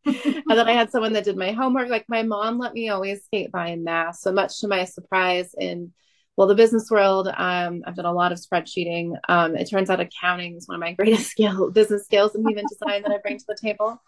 then 0.06 0.68
I 0.68 0.74
had 0.74 0.92
someone 0.92 1.14
that 1.14 1.26
did 1.26 1.38
my 1.38 1.52
homework. 1.52 1.90
Like 1.90 2.06
my 2.08 2.24
mom 2.24 2.60
let 2.60 2.74
me 2.74 2.90
always 2.90 3.24
skate 3.26 3.52
by 3.52 3.70
in 3.70 3.84
math. 3.84 4.18
So 4.18 4.32
much 4.32 4.60
to 4.62 4.68
my 4.68 4.86
surprise, 4.86 5.54
in 5.58 5.92
well, 6.38 6.48
the 6.48 6.56
business 6.56 6.90
world, 6.92 7.28
um, 7.36 7.84
I've 7.86 7.96
done 7.96 8.06
a 8.06 8.14
lot 8.14 8.32
of 8.32 8.38
spreadsheeting. 8.38 9.16
Um, 9.28 9.56
it 9.56 9.66
turns 9.70 9.90
out 9.90 10.00
accounting 10.00 10.56
is 10.56 10.68
one 10.68 10.76
of 10.76 10.82
my 10.82 10.94
greatest 10.98 11.32
skill 11.32 11.72
business 11.72 12.06
skills 12.06 12.36
and 12.36 12.50
even 12.50 12.66
design 12.70 13.02
that 13.02 13.12
I 13.12 13.18
bring 13.18 13.40
to 13.40 13.46
the 13.48 13.58
table. 13.60 14.02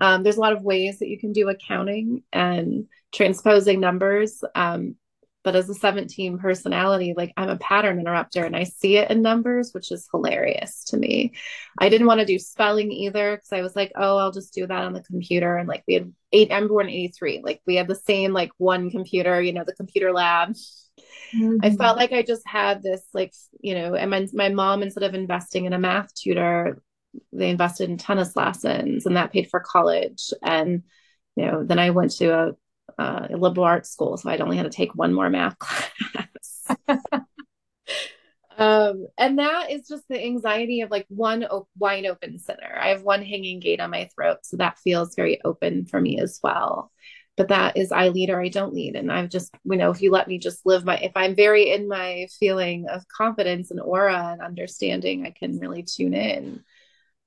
Um, 0.00 0.22
there's 0.22 0.36
a 0.36 0.40
lot 0.40 0.52
of 0.52 0.62
ways 0.62 1.00
that 1.00 1.08
you 1.08 1.18
can 1.18 1.32
do 1.32 1.48
accounting 1.48 2.22
and 2.32 2.86
transposing 3.12 3.80
numbers. 3.80 4.42
Um, 4.54 4.96
but 5.42 5.54
as 5.54 5.68
a 5.68 5.74
17 5.74 6.38
personality, 6.38 7.14
like 7.16 7.32
I'm 7.36 7.48
a 7.48 7.56
pattern 7.56 8.00
interrupter 8.00 8.44
and 8.44 8.56
I 8.56 8.64
see 8.64 8.96
it 8.96 9.10
in 9.10 9.22
numbers, 9.22 9.72
which 9.72 9.92
is 9.92 10.08
hilarious 10.10 10.84
to 10.86 10.96
me. 10.96 11.34
I 11.78 11.88
didn't 11.88 12.08
want 12.08 12.18
to 12.18 12.26
do 12.26 12.38
spelling 12.38 12.90
either 12.90 13.36
because 13.36 13.52
I 13.52 13.62
was 13.62 13.76
like, 13.76 13.92
oh, 13.94 14.18
I'll 14.18 14.32
just 14.32 14.52
do 14.54 14.66
that 14.66 14.82
on 14.82 14.92
the 14.92 15.04
computer. 15.04 15.56
And 15.56 15.68
like 15.68 15.84
we 15.86 15.94
had 15.94 16.12
eight, 16.32 16.52
I'm 16.52 16.66
born 16.66 16.88
83. 16.88 17.42
Like 17.44 17.60
we 17.64 17.76
had 17.76 17.86
the 17.86 17.94
same 17.94 18.32
like 18.32 18.50
one 18.58 18.90
computer, 18.90 19.40
you 19.40 19.52
know, 19.52 19.62
the 19.64 19.74
computer 19.74 20.12
lab. 20.12 20.56
Mm-hmm. 21.34 21.58
I 21.62 21.70
felt 21.70 21.96
like 21.96 22.12
I 22.12 22.22
just 22.22 22.46
had 22.46 22.82
this 22.82 23.02
like, 23.12 23.32
you 23.60 23.74
know, 23.74 23.94
and 23.94 24.10
my, 24.10 24.26
my 24.32 24.48
mom, 24.48 24.82
instead 24.82 25.02
of 25.02 25.14
investing 25.14 25.64
in 25.64 25.72
a 25.72 25.78
math 25.78 26.14
tutor, 26.14 26.82
they 27.32 27.50
invested 27.50 27.90
in 27.90 27.96
tennis 27.96 28.36
lessons 28.36 29.06
and 29.06 29.16
that 29.16 29.32
paid 29.32 29.48
for 29.48 29.60
college. 29.60 30.32
And 30.42 30.82
you 31.36 31.44
know 31.46 31.62
then 31.62 31.78
i 31.78 31.90
went 31.90 32.10
to 32.12 32.28
a, 32.28 32.52
a 32.98 33.36
liberal 33.36 33.66
arts 33.66 33.90
school 33.90 34.16
so 34.16 34.28
i'd 34.30 34.40
only 34.40 34.56
had 34.56 34.64
to 34.64 34.76
take 34.76 34.94
one 34.94 35.12
more 35.12 35.30
math 35.30 35.58
class. 35.58 36.66
Um, 38.58 39.08
and 39.18 39.38
that 39.38 39.70
is 39.70 39.86
just 39.86 40.04
the 40.08 40.18
anxiety 40.18 40.80
of 40.80 40.90
like 40.90 41.04
one 41.10 41.44
op- 41.44 41.68
wide 41.78 42.06
open 42.06 42.38
center. 42.38 42.74
I 42.74 42.88
have 42.88 43.02
one 43.02 43.22
hanging 43.22 43.60
gate 43.60 43.80
on 43.80 43.90
my 43.90 44.08
throat 44.14 44.38
so 44.44 44.56
that 44.56 44.78
feels 44.78 45.14
very 45.14 45.42
open 45.44 45.84
for 45.84 46.00
me 46.00 46.18
as 46.18 46.40
well 46.42 46.90
but 47.36 47.48
that 47.48 47.76
is 47.76 47.92
i 47.92 48.08
lead 48.08 48.30
or 48.30 48.40
i 48.40 48.48
don't 48.48 48.74
lead 48.74 48.96
and 48.96 49.12
i've 49.12 49.28
just 49.28 49.54
you 49.64 49.76
know 49.76 49.90
if 49.90 50.00
you 50.00 50.10
let 50.10 50.28
me 50.28 50.38
just 50.38 50.64
live 50.64 50.84
my 50.84 50.96
if 50.98 51.12
i'm 51.16 51.34
very 51.34 51.70
in 51.70 51.88
my 51.88 52.26
feeling 52.38 52.86
of 52.88 53.06
confidence 53.08 53.70
and 53.70 53.80
aura 53.80 54.30
and 54.32 54.40
understanding 54.40 55.26
i 55.26 55.30
can 55.30 55.58
really 55.58 55.82
tune 55.82 56.14
in 56.14 56.62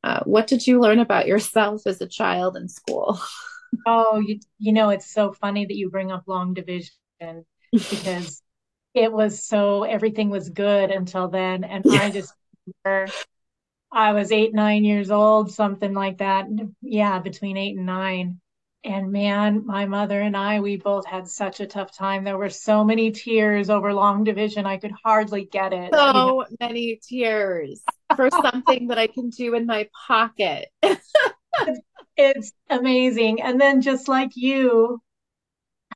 uh, 0.03 0.21
what 0.23 0.47
did 0.47 0.65
you 0.65 0.79
learn 0.79 0.99
about 0.99 1.27
yourself 1.27 1.85
as 1.85 2.01
a 2.01 2.07
child 2.07 2.55
in 2.55 2.67
school? 2.69 3.19
oh, 3.87 4.19
you, 4.19 4.39
you 4.57 4.71
know, 4.71 4.89
it's 4.89 5.11
so 5.11 5.33
funny 5.33 5.65
that 5.65 5.75
you 5.75 5.89
bring 5.89 6.11
up 6.11 6.23
long 6.27 6.53
division 6.53 6.91
because 7.71 8.41
it 8.93 9.11
was 9.11 9.43
so 9.45 9.83
everything 9.83 10.29
was 10.29 10.49
good 10.49 10.89
until 10.91 11.27
then. 11.27 11.63
And 11.63 11.85
yeah. 11.85 12.01
I 12.01 12.09
just 12.11 12.33
I 13.91 14.13
was 14.13 14.31
eight, 14.31 14.53
nine 14.53 14.83
years 14.83 15.11
old, 15.11 15.51
something 15.51 15.93
like 15.93 16.19
that. 16.19 16.47
Yeah, 16.81 17.19
between 17.19 17.57
eight 17.57 17.75
and 17.75 17.85
nine. 17.85 18.39
And 18.83 19.11
man, 19.11 19.65
my 19.65 19.85
mother 19.85 20.21
and 20.21 20.37
I, 20.37 20.61
we 20.61 20.77
both 20.77 21.05
had 21.05 21.27
such 21.27 21.59
a 21.59 21.67
tough 21.67 21.91
time. 21.91 22.23
There 22.23 22.37
were 22.37 22.49
so 22.49 22.83
many 22.83 23.11
tears 23.11 23.69
over 23.69 23.93
long 23.93 24.23
division. 24.23 24.65
I 24.65 24.77
could 24.77 24.93
hardly 25.03 25.45
get 25.45 25.73
it. 25.73 25.93
So 25.93 26.07
you 26.07 26.13
know? 26.13 26.45
many 26.61 26.99
tears 27.03 27.81
for 28.15 28.29
something 28.29 28.87
that 28.87 28.97
I 28.97 29.07
can 29.07 29.31
do 29.31 29.53
in 29.55 29.65
my 29.65 29.89
pocket. 30.07 30.69
it's 32.15 32.53
amazing. 32.69 33.41
And 33.41 33.59
then 33.59 33.81
just 33.81 34.07
like 34.07 34.31
you, 34.35 35.01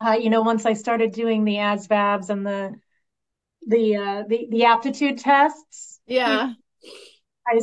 uh, 0.02 0.18
you 0.20 0.30
know, 0.30 0.42
once 0.42 0.66
I 0.66 0.74
started 0.74 1.14
doing 1.14 1.46
the 1.46 1.56
ASVABs 1.56 2.30
and 2.30 2.46
the 2.46 2.76
the 3.66 3.96
uh, 3.96 4.24
the 4.28 4.48
the 4.50 4.66
aptitude 4.66 5.20
tests, 5.20 6.02
yeah, 6.06 6.54
I 7.48 7.62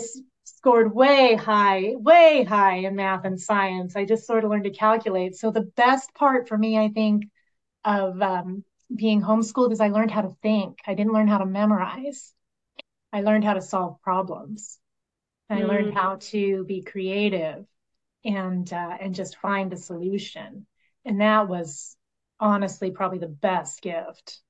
scored 0.60 0.94
way 0.94 1.34
high, 1.36 1.94
way 1.96 2.44
high 2.44 2.76
in 2.76 2.94
math 2.94 3.24
and 3.24 3.40
science. 3.40 3.96
I 3.96 4.04
just 4.04 4.26
sort 4.26 4.44
of 4.44 4.50
learned 4.50 4.64
to 4.64 4.70
calculate. 4.70 5.34
So 5.34 5.50
the 5.50 5.70
best 5.76 6.12
part 6.14 6.48
for 6.48 6.58
me, 6.58 6.78
I 6.78 6.88
think, 6.88 7.24
of 7.82 8.20
um, 8.20 8.62
being 8.94 9.22
homeschooled 9.22 9.72
is 9.72 9.80
I 9.80 9.88
learned 9.88 10.10
how 10.10 10.20
to 10.20 10.36
think. 10.42 10.78
I 10.86 10.92
didn't 10.92 11.14
learn 11.14 11.28
how 11.28 11.38
to 11.38 11.46
memorize. 11.46 12.34
I 13.10 13.22
learned 13.22 13.44
how 13.44 13.54
to 13.54 13.62
solve 13.62 14.02
problems. 14.02 14.78
Mm. 15.50 15.56
I 15.56 15.64
learned 15.64 15.92
mm. 15.92 15.94
how 15.94 16.16
to 16.20 16.64
be 16.64 16.82
creative 16.82 17.64
and 18.22 18.70
uh, 18.70 18.96
and 19.00 19.14
just 19.14 19.38
find 19.38 19.72
a 19.72 19.78
solution. 19.78 20.66
And 21.06 21.22
that 21.22 21.48
was 21.48 21.96
honestly 22.38 22.90
probably 22.90 23.18
the 23.18 23.28
best 23.28 23.80
gift. 23.80 24.40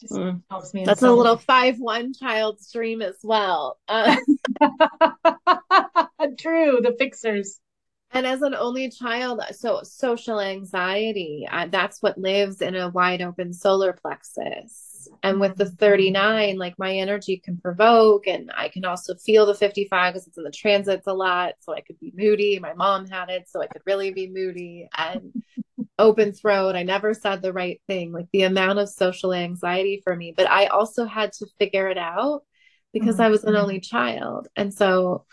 Just 0.00 0.12
mm. 0.12 0.42
helps 0.50 0.74
me. 0.74 0.84
That's 0.84 1.02
a 1.02 1.10
little 1.10 1.36
five 1.36 1.78
one 1.78 2.12
child's 2.12 2.70
dream 2.70 3.02
as 3.02 3.16
well. 3.22 3.78
Uh- 3.88 4.16
True, 6.38 6.80
the 6.82 6.94
fixers. 6.98 7.60
And 8.12 8.26
as 8.26 8.42
an 8.42 8.54
only 8.54 8.90
child, 8.90 9.42
so 9.52 9.82
social 9.82 10.40
anxiety, 10.40 11.46
uh, 11.50 11.66
that's 11.66 12.00
what 12.02 12.16
lives 12.16 12.62
in 12.62 12.74
a 12.76 12.88
wide 12.88 13.20
open 13.20 13.52
solar 13.52 13.92
plexus. 13.92 15.08
And 15.22 15.40
with 15.40 15.56
the 15.56 15.64
mm-hmm. 15.64 15.76
39, 15.76 16.58
like 16.58 16.78
my 16.78 16.94
energy 16.96 17.38
can 17.44 17.58
provoke, 17.58 18.26
and 18.26 18.50
I 18.56 18.68
can 18.68 18.84
also 18.84 19.14
feel 19.16 19.46
the 19.46 19.54
55 19.54 20.14
because 20.14 20.26
it's 20.26 20.38
in 20.38 20.44
the 20.44 20.50
transits 20.50 21.06
a 21.06 21.12
lot. 21.12 21.54
So 21.60 21.74
I 21.74 21.80
could 21.80 21.98
be 22.00 22.12
moody. 22.16 22.58
My 22.58 22.74
mom 22.74 23.06
had 23.06 23.28
it, 23.28 23.48
so 23.48 23.60
I 23.60 23.66
could 23.66 23.82
really 23.84 24.12
be 24.12 24.28
moody 24.28 24.88
and 24.96 25.32
open 25.98 26.32
throat. 26.32 26.76
I 26.76 26.82
never 26.82 27.14
said 27.14 27.42
the 27.42 27.52
right 27.52 27.80
thing, 27.86 28.12
like 28.12 28.26
the 28.32 28.42
amount 28.42 28.78
of 28.78 28.88
social 28.88 29.32
anxiety 29.32 30.00
for 30.04 30.14
me. 30.14 30.34
But 30.36 30.50
I 30.50 30.66
also 30.66 31.04
had 31.04 31.32
to 31.34 31.46
figure 31.58 31.88
it 31.88 31.98
out 31.98 32.42
because 32.92 33.14
mm-hmm. 33.14 33.22
I 33.22 33.28
was 33.28 33.44
an 33.44 33.54
mm-hmm. 33.54 33.62
only 33.62 33.80
child. 33.80 34.48
And 34.56 34.72
so 34.72 35.24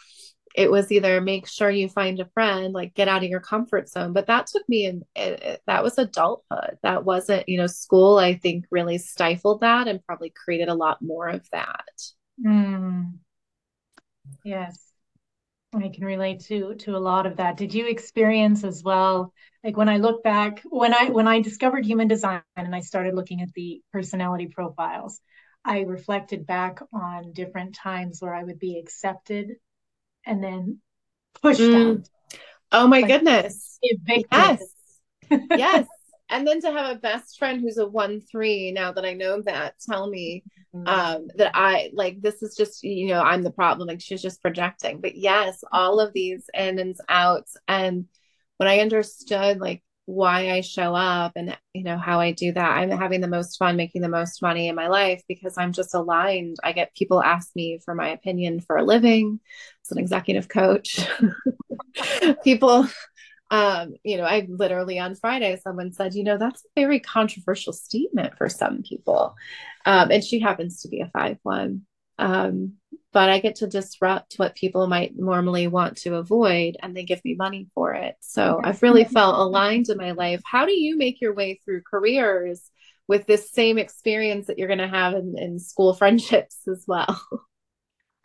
it 0.55 0.69
was 0.69 0.91
either 0.91 1.19
make 1.19 1.47
sure 1.47 1.69
you 1.69 1.89
find 1.89 2.19
a 2.19 2.29
friend, 2.33 2.73
like 2.73 2.93
get 2.93 3.07
out 3.07 3.23
of 3.23 3.29
your 3.29 3.39
comfort 3.39 3.89
zone. 3.89 4.13
But 4.13 4.27
that 4.27 4.47
took 4.47 4.67
me 4.69 4.85
in, 4.85 5.03
it, 5.15 5.41
it, 5.41 5.61
that 5.65 5.83
was 5.83 5.97
adulthood. 5.97 6.77
That 6.83 7.03
wasn't, 7.03 7.49
you 7.49 7.57
know, 7.57 7.67
school, 7.67 8.17
I 8.17 8.35
think 8.35 8.65
really 8.69 8.99
stifled 8.99 9.61
that 9.61 9.87
and 9.87 10.05
probably 10.05 10.31
created 10.31 10.69
a 10.69 10.75
lot 10.75 11.01
more 11.01 11.27
of 11.27 11.49
that. 11.51 11.85
Mm. 12.45 13.13
Yes. 14.45 14.79
I 15.75 15.89
can 15.89 16.05
relate 16.05 16.41
to 16.41 16.75
to 16.75 16.95
a 16.95 16.99
lot 16.99 17.25
of 17.25 17.37
that. 17.37 17.57
Did 17.57 17.73
you 17.73 17.87
experience 17.87 18.63
as 18.63 18.83
well 18.83 19.33
like 19.63 19.77
when 19.77 19.89
I 19.89 19.97
look 19.97 20.23
back 20.23 20.61
when 20.65 20.93
I 20.93 21.09
when 21.09 21.27
I 21.27 21.41
discovered 21.41 21.85
human 21.85 22.07
design 22.07 22.41
and 22.55 22.75
I 22.75 22.81
started 22.81 23.15
looking 23.15 23.41
at 23.41 23.53
the 23.53 23.81
personality 23.91 24.47
profiles, 24.47 25.19
I 25.63 25.81
reflected 25.81 26.45
back 26.45 26.79
on 26.91 27.33
different 27.33 27.75
times 27.75 28.21
where 28.21 28.33
I 28.33 28.43
would 28.43 28.59
be 28.59 28.77
accepted 28.77 29.53
and 30.25 30.43
then 30.43 30.79
pushed 31.41 31.61
mm. 31.61 31.99
out. 31.99 32.09
Oh 32.71 32.87
my 32.87 32.99
like, 32.99 33.07
goodness. 33.07 33.79
Yes. 33.81 34.63
yes. 35.29 35.87
And 36.29 36.47
then 36.47 36.61
to 36.61 36.71
have 36.71 36.95
a 36.95 36.99
best 36.99 37.37
friend 37.37 37.61
who's 37.61 37.77
a 37.77 37.87
one 37.87 38.19
three, 38.19 38.71
now 38.71 38.91
that 38.91 39.05
I 39.05 39.13
know 39.13 39.41
that, 39.43 39.75
tell 39.87 40.09
me 40.09 40.43
mm-hmm. 40.73 40.87
um, 40.87 41.27
that 41.35 41.51
I 41.53 41.91
like 41.93 42.21
this 42.21 42.41
is 42.41 42.55
just, 42.55 42.83
you 42.83 43.09
know, 43.09 43.21
I'm 43.21 43.43
the 43.43 43.51
problem. 43.51 43.87
Like 43.87 44.01
she's 44.01 44.21
just 44.21 44.41
projecting. 44.41 44.99
But 44.99 45.15
yes, 45.15 45.63
all 45.71 45.99
of 45.99 46.11
these 46.13 46.49
in 46.53 46.79
and 46.79 46.95
outs. 47.07 47.55
And 47.67 48.05
when 48.63 48.71
I 48.71 48.79
understood 48.79 49.59
like 49.59 49.83
why 50.05 50.51
I 50.51 50.61
show 50.61 50.95
up 50.95 51.33
and 51.35 51.57
you 51.73 51.83
know 51.83 51.97
how 51.97 52.21
I 52.21 52.31
do 52.31 52.53
that. 52.53 52.77
I'm 52.77 52.89
having 52.91 53.19
the 53.19 53.27
most 53.27 53.57
fun 53.57 53.75
making 53.75 54.01
the 54.01 54.07
most 54.07 54.41
money 54.41 54.69
in 54.69 54.75
my 54.75 54.87
life 54.87 55.21
because 55.27 55.57
I'm 55.57 55.73
just 55.73 55.93
aligned. 55.93 56.57
I 56.63 56.71
get 56.71 56.95
people 56.95 57.21
ask 57.21 57.49
me 57.57 57.79
for 57.83 57.93
my 57.93 58.07
opinion 58.09 58.61
for 58.61 58.77
a 58.77 58.83
living 58.83 59.41
as 59.85 59.91
an 59.91 59.97
executive 59.97 60.47
coach. 60.47 61.05
people 62.43 62.87
um, 63.51 63.95
you 64.03 64.15
know, 64.17 64.23
I 64.23 64.47
literally 64.49 64.97
on 64.97 65.13
Friday 65.13 65.59
someone 65.61 65.91
said, 65.91 66.15
you 66.15 66.23
know, 66.23 66.37
that's 66.37 66.63
a 66.63 66.81
very 66.81 67.01
controversial 67.01 67.73
statement 67.73 68.37
for 68.37 68.47
some 68.47 68.81
people. 68.81 69.35
Um, 69.85 70.09
and 70.09 70.23
she 70.23 70.39
happens 70.39 70.81
to 70.81 70.87
be 70.87 71.01
a 71.01 71.11
five 71.13 71.37
one. 71.43 71.81
Um, 72.17 72.73
but 73.13 73.29
I 73.29 73.39
get 73.39 73.55
to 73.57 73.67
disrupt 73.67 74.35
what 74.37 74.55
people 74.55 74.87
might 74.87 75.13
normally 75.15 75.67
want 75.67 75.97
to 75.97 76.15
avoid 76.15 76.77
and 76.81 76.97
they 76.97 77.03
give 77.03 77.23
me 77.23 77.35
money 77.35 77.67
for 77.75 77.93
it. 77.93 78.15
So 78.21 78.59
I've 78.61 78.81
really 78.81 79.03
felt 79.05 79.37
aligned 79.37 79.89
in 79.89 79.97
my 79.97 80.11
life. 80.11 80.41
How 80.43 80.65
do 80.65 80.73
you 80.73 80.97
make 80.97 81.21
your 81.21 81.33
way 81.33 81.59
through 81.63 81.83
careers 81.89 82.71
with 83.07 83.27
this 83.27 83.51
same 83.51 83.77
experience 83.77 84.47
that 84.47 84.57
you're 84.57 84.67
going 84.67 84.79
to 84.79 84.87
have 84.87 85.13
in, 85.13 85.35
in 85.37 85.59
school 85.59 85.93
friendships 85.93 86.67
as 86.67 86.85
well? 86.87 87.21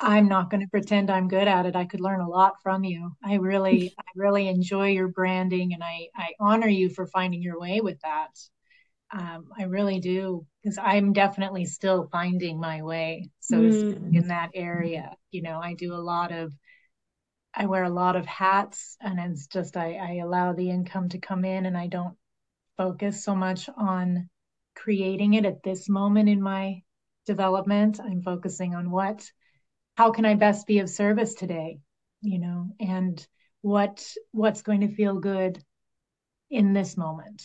I'm 0.01 0.29
not 0.29 0.49
going 0.49 0.63
to 0.63 0.71
pretend 0.71 1.11
I'm 1.11 1.29
good 1.29 1.49
at 1.49 1.67
it. 1.67 1.77
I 1.77 1.85
could 1.85 2.01
learn 2.01 2.21
a 2.21 2.29
lot 2.29 2.63
from 2.63 2.85
you. 2.85 3.13
I 3.23 3.35
really, 3.35 3.95
I 3.99 4.05
really 4.15 4.49
enjoy 4.49 4.89
your 4.89 5.09
branding 5.09 5.75
and 5.75 5.83
I, 5.85 6.09
I 6.17 6.29
honor 6.41 6.69
you 6.69 6.89
for 6.89 7.07
finding 7.07 7.43
your 7.43 7.61
way 7.61 7.81
with 7.81 8.01
that. 8.01 8.31
Um, 9.11 9.49
I 9.59 9.63
really 9.63 10.01
do 10.01 10.47
because 10.63 10.79
I'm 10.79 11.15
definitely 11.15 11.65
still 11.65 12.09
finding 12.13 12.61
my 12.61 12.83
way. 12.83 13.31
So 13.41 13.57
mm. 13.57 14.15
in 14.15 14.29
that 14.29 14.51
area, 14.55 15.15
you 15.31 15.41
know, 15.43 15.61
I 15.61 15.75
do 15.75 15.95
a 15.95 15.97
lot 15.97 16.31
of, 16.31 16.53
I 17.55 17.67
wear 17.67 17.85
a 17.85 17.91
lot 17.91 18.17
of 18.17 18.27
hats, 18.27 18.97
and 19.01 19.19
it's 19.19 19.47
just 19.47 19.77
I, 19.77 19.95
I 19.95 20.15
allow 20.17 20.53
the 20.53 20.69
income 20.69 21.09
to 21.11 21.19
come 21.19 21.45
in, 21.47 21.65
and 21.65 21.77
I 21.77 21.87
don't 21.87 22.17
focus 22.77 23.25
so 23.25 23.35
much 23.35 23.69
on 23.77 24.29
creating 24.77 25.35
it 25.35 25.47
at 25.47 25.63
this 25.63 25.89
moment 25.89 26.29
in 26.29 26.43
my 26.43 26.83
development. 27.25 27.99
I'm 28.01 28.23
focusing 28.23 28.75
on 28.75 28.91
what, 28.91 29.25
how 29.97 30.11
can 30.11 30.27
I 30.27 30.35
best 30.35 30.67
be 30.67 30.81
of 30.81 30.91
service 30.91 31.35
today, 31.35 31.81
you 32.21 32.39
know, 32.39 32.67
and 32.79 33.27
what 33.63 34.07
what's 34.33 34.63
going 34.63 34.83
to 34.83 34.95
feel 34.95 35.19
good 35.19 35.63
in 36.51 36.75
this 36.75 36.97
moment 36.97 37.43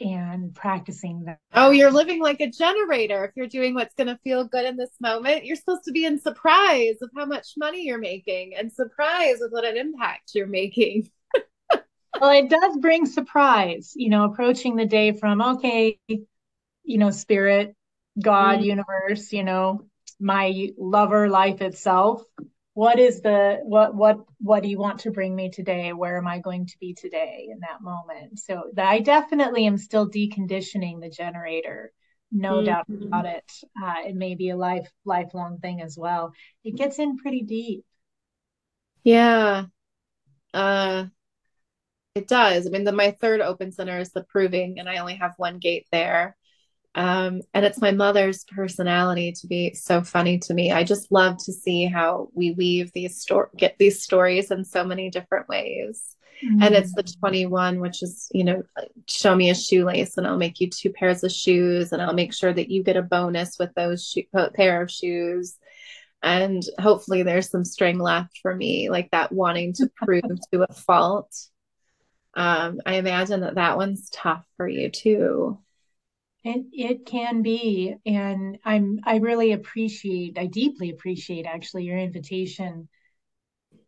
and 0.00 0.54
practicing 0.54 1.24
that. 1.24 1.38
Oh, 1.54 1.70
you're 1.70 1.90
living 1.90 2.20
like 2.20 2.40
a 2.40 2.50
generator. 2.50 3.24
If 3.24 3.32
you're 3.36 3.46
doing 3.46 3.74
what's 3.74 3.94
going 3.94 4.08
to 4.08 4.18
feel 4.22 4.44
good 4.44 4.66
in 4.66 4.76
this 4.76 4.90
moment, 5.00 5.44
you're 5.44 5.56
supposed 5.56 5.84
to 5.84 5.92
be 5.92 6.04
in 6.04 6.20
surprise 6.20 6.96
of 7.02 7.10
how 7.16 7.26
much 7.26 7.54
money 7.56 7.84
you're 7.84 7.98
making 7.98 8.54
and 8.56 8.72
surprise 8.72 9.36
with 9.40 9.52
what 9.52 9.64
an 9.64 9.76
impact 9.76 10.32
you're 10.34 10.46
making. 10.46 11.10
well, 12.20 12.30
it 12.30 12.50
does 12.50 12.76
bring 12.78 13.06
surprise, 13.06 13.92
you 13.96 14.10
know, 14.10 14.24
approaching 14.24 14.76
the 14.76 14.86
day 14.86 15.12
from, 15.12 15.40
okay, 15.40 15.98
you 16.08 16.98
know, 16.98 17.10
spirit, 17.10 17.74
God, 18.20 18.60
mm. 18.60 18.64
universe, 18.64 19.32
you 19.32 19.44
know, 19.44 19.86
my 20.20 20.70
lover, 20.78 21.28
life 21.28 21.60
itself 21.60 22.22
what 22.76 22.98
is 22.98 23.22
the 23.22 23.60
what 23.62 23.94
what 23.94 24.18
what 24.38 24.62
do 24.62 24.68
you 24.68 24.76
want 24.76 25.00
to 25.00 25.10
bring 25.10 25.34
me 25.34 25.48
today? 25.48 25.94
Where 25.94 26.18
am 26.18 26.28
i 26.28 26.40
going 26.40 26.66
to 26.66 26.78
be 26.78 26.92
today 26.92 27.48
in 27.50 27.60
that 27.60 27.80
moment? 27.80 28.38
So 28.38 28.64
i 28.76 29.00
definitely 29.00 29.66
am 29.66 29.78
still 29.78 30.10
deconditioning 30.10 31.00
the 31.00 31.08
generator 31.08 31.90
no 32.30 32.56
mm-hmm. 32.56 32.66
doubt 32.66 32.86
about 32.90 33.24
it. 33.24 33.50
Uh, 33.82 33.94
it 34.06 34.14
may 34.14 34.34
be 34.34 34.50
a 34.50 34.58
life 34.58 34.90
lifelong 35.06 35.58
thing 35.58 35.80
as 35.80 35.96
well. 35.96 36.34
It 36.64 36.76
gets 36.76 36.98
in 36.98 37.16
pretty 37.16 37.44
deep. 37.44 37.86
Yeah. 39.04 39.64
Uh 40.52 41.06
it 42.14 42.28
does. 42.28 42.66
I 42.66 42.70
mean 42.70 42.84
the 42.84 42.92
my 42.92 43.12
third 43.12 43.40
open 43.40 43.72
center 43.72 43.98
is 43.98 44.12
the 44.12 44.24
proving 44.24 44.78
and 44.78 44.86
i 44.86 44.98
only 44.98 45.14
have 45.14 45.32
one 45.38 45.60
gate 45.60 45.86
there 45.92 46.36
um, 46.96 47.42
and 47.52 47.66
it's 47.66 47.80
my 47.80 47.90
mother's 47.90 48.44
personality 48.44 49.30
to 49.32 49.46
be 49.46 49.74
so 49.74 50.00
funny 50.00 50.38
to 50.38 50.54
me. 50.54 50.72
I 50.72 50.82
just 50.82 51.12
love 51.12 51.36
to 51.44 51.52
see 51.52 51.84
how 51.84 52.30
we 52.32 52.52
weave 52.52 52.90
these 52.92 53.20
sto- 53.20 53.50
get 53.54 53.76
these 53.78 54.02
stories 54.02 54.50
in 54.50 54.64
so 54.64 54.82
many 54.82 55.10
different 55.10 55.46
ways. 55.46 56.16
Mm-hmm. 56.42 56.62
And 56.62 56.74
it's 56.74 56.94
the 56.94 57.02
21, 57.02 57.80
which 57.80 58.02
is, 58.02 58.28
you 58.32 58.44
know, 58.44 58.62
show 59.06 59.34
me 59.34 59.50
a 59.50 59.54
shoelace 59.54 60.16
and 60.16 60.26
I'll 60.26 60.38
make 60.38 60.58
you 60.58 60.70
two 60.70 60.90
pairs 60.90 61.22
of 61.22 61.32
shoes 61.32 61.92
and 61.92 62.00
I'll 62.00 62.14
make 62.14 62.32
sure 62.32 62.52
that 62.52 62.70
you 62.70 62.82
get 62.82 62.96
a 62.96 63.02
bonus 63.02 63.58
with 63.58 63.74
those 63.74 64.06
sho- 64.06 64.50
pair 64.54 64.80
of 64.80 64.90
shoes. 64.90 65.58
And 66.22 66.62
hopefully 66.80 67.22
there's 67.22 67.50
some 67.50 67.64
string 67.66 67.98
left 67.98 68.38
for 68.40 68.54
me, 68.54 68.88
like 68.88 69.10
that 69.10 69.32
wanting 69.32 69.74
to 69.74 69.90
prove 70.02 70.22
to 70.50 70.64
a 70.66 70.72
fault. 70.72 71.30
Um, 72.32 72.80
I 72.86 72.94
imagine 72.94 73.40
that 73.42 73.56
that 73.56 73.76
one's 73.76 74.08
tough 74.08 74.46
for 74.56 74.66
you 74.66 74.90
too. 74.90 75.58
It 76.46 76.66
it 76.72 77.06
can 77.06 77.42
be, 77.42 77.96
and 78.06 78.56
I'm 78.64 79.00
I 79.02 79.16
really 79.16 79.50
appreciate, 79.50 80.38
I 80.38 80.46
deeply 80.46 80.90
appreciate 80.90 81.44
actually 81.44 81.82
your 81.82 81.98
invitation 81.98 82.88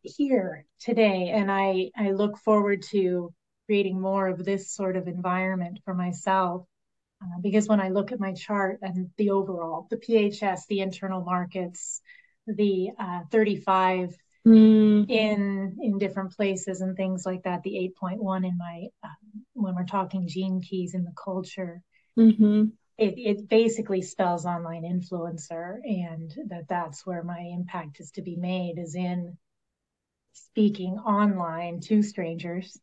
here 0.03 0.67
today, 0.81 1.29
and 1.29 1.53
I 1.53 1.93
I 1.97 2.11
look 2.11 2.37
forward 2.39 2.83
to 2.91 3.33
creating 3.67 4.01
more 4.01 4.27
of 4.27 4.45
this 4.45 4.73
sort 4.73 4.97
of 4.97 5.07
environment 5.07 5.79
for 5.85 5.95
myself. 5.95 6.67
Uh, 7.23 7.39
because 7.43 7.69
when 7.69 7.81
I 7.81 7.91
look 7.91 8.11
at 8.11 8.19
my 8.19 8.33
chart 8.33 8.81
and 8.83 9.11
the 9.19 9.31
overall, 9.31 9.87
the 9.89 9.97
PHS, 9.97 10.67
the 10.69 10.81
internal 10.81 11.23
markets, 11.23 12.01
the 12.49 12.91
uh, 12.99 13.21
35 13.31 14.17
mm. 14.45 15.09
in 15.09 15.77
in 15.81 15.99
different 15.99 16.33
places 16.33 16.81
and 16.81 16.97
things 16.97 17.25
like 17.25 17.45
that, 17.45 17.63
the 17.63 17.93
8.1 18.03 18.45
in 18.45 18.59
my 18.59 18.87
uh, 19.05 19.15
when 19.53 19.77
we're 19.77 19.85
talking 19.85 20.27
gene 20.27 20.61
keys 20.61 20.95
in 20.95 21.05
the 21.05 21.15
culture, 21.15 21.83
Mm-hmm. 22.19 22.65
It, 22.99 23.15
it 23.17 23.49
basically 23.49 24.03
spells 24.03 24.45
online 24.45 24.83
influencer, 24.83 25.79
and 25.85 26.35
that 26.49 26.67
that's 26.69 27.07
where 27.07 27.23
my 27.23 27.39
impact 27.39 28.01
is 28.01 28.11
to 28.13 28.23
be 28.23 28.35
made 28.35 28.79
is 28.79 28.97
in 28.97 29.39
speaking 30.33 30.99
online 30.99 31.81
to 31.81 32.03
strangers, 32.03 32.77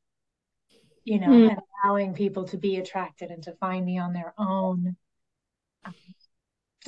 you 1.03 1.19
know, 1.19 1.27
mm. 1.27 1.49
and 1.49 1.59
allowing 1.83 2.13
people 2.13 2.45
to 2.45 2.57
be 2.57 2.77
attracted 2.77 3.29
and 3.29 3.43
to 3.43 3.51
find 3.53 3.85
me 3.85 3.97
on 3.99 4.13
their 4.13 4.33
own. 4.37 4.95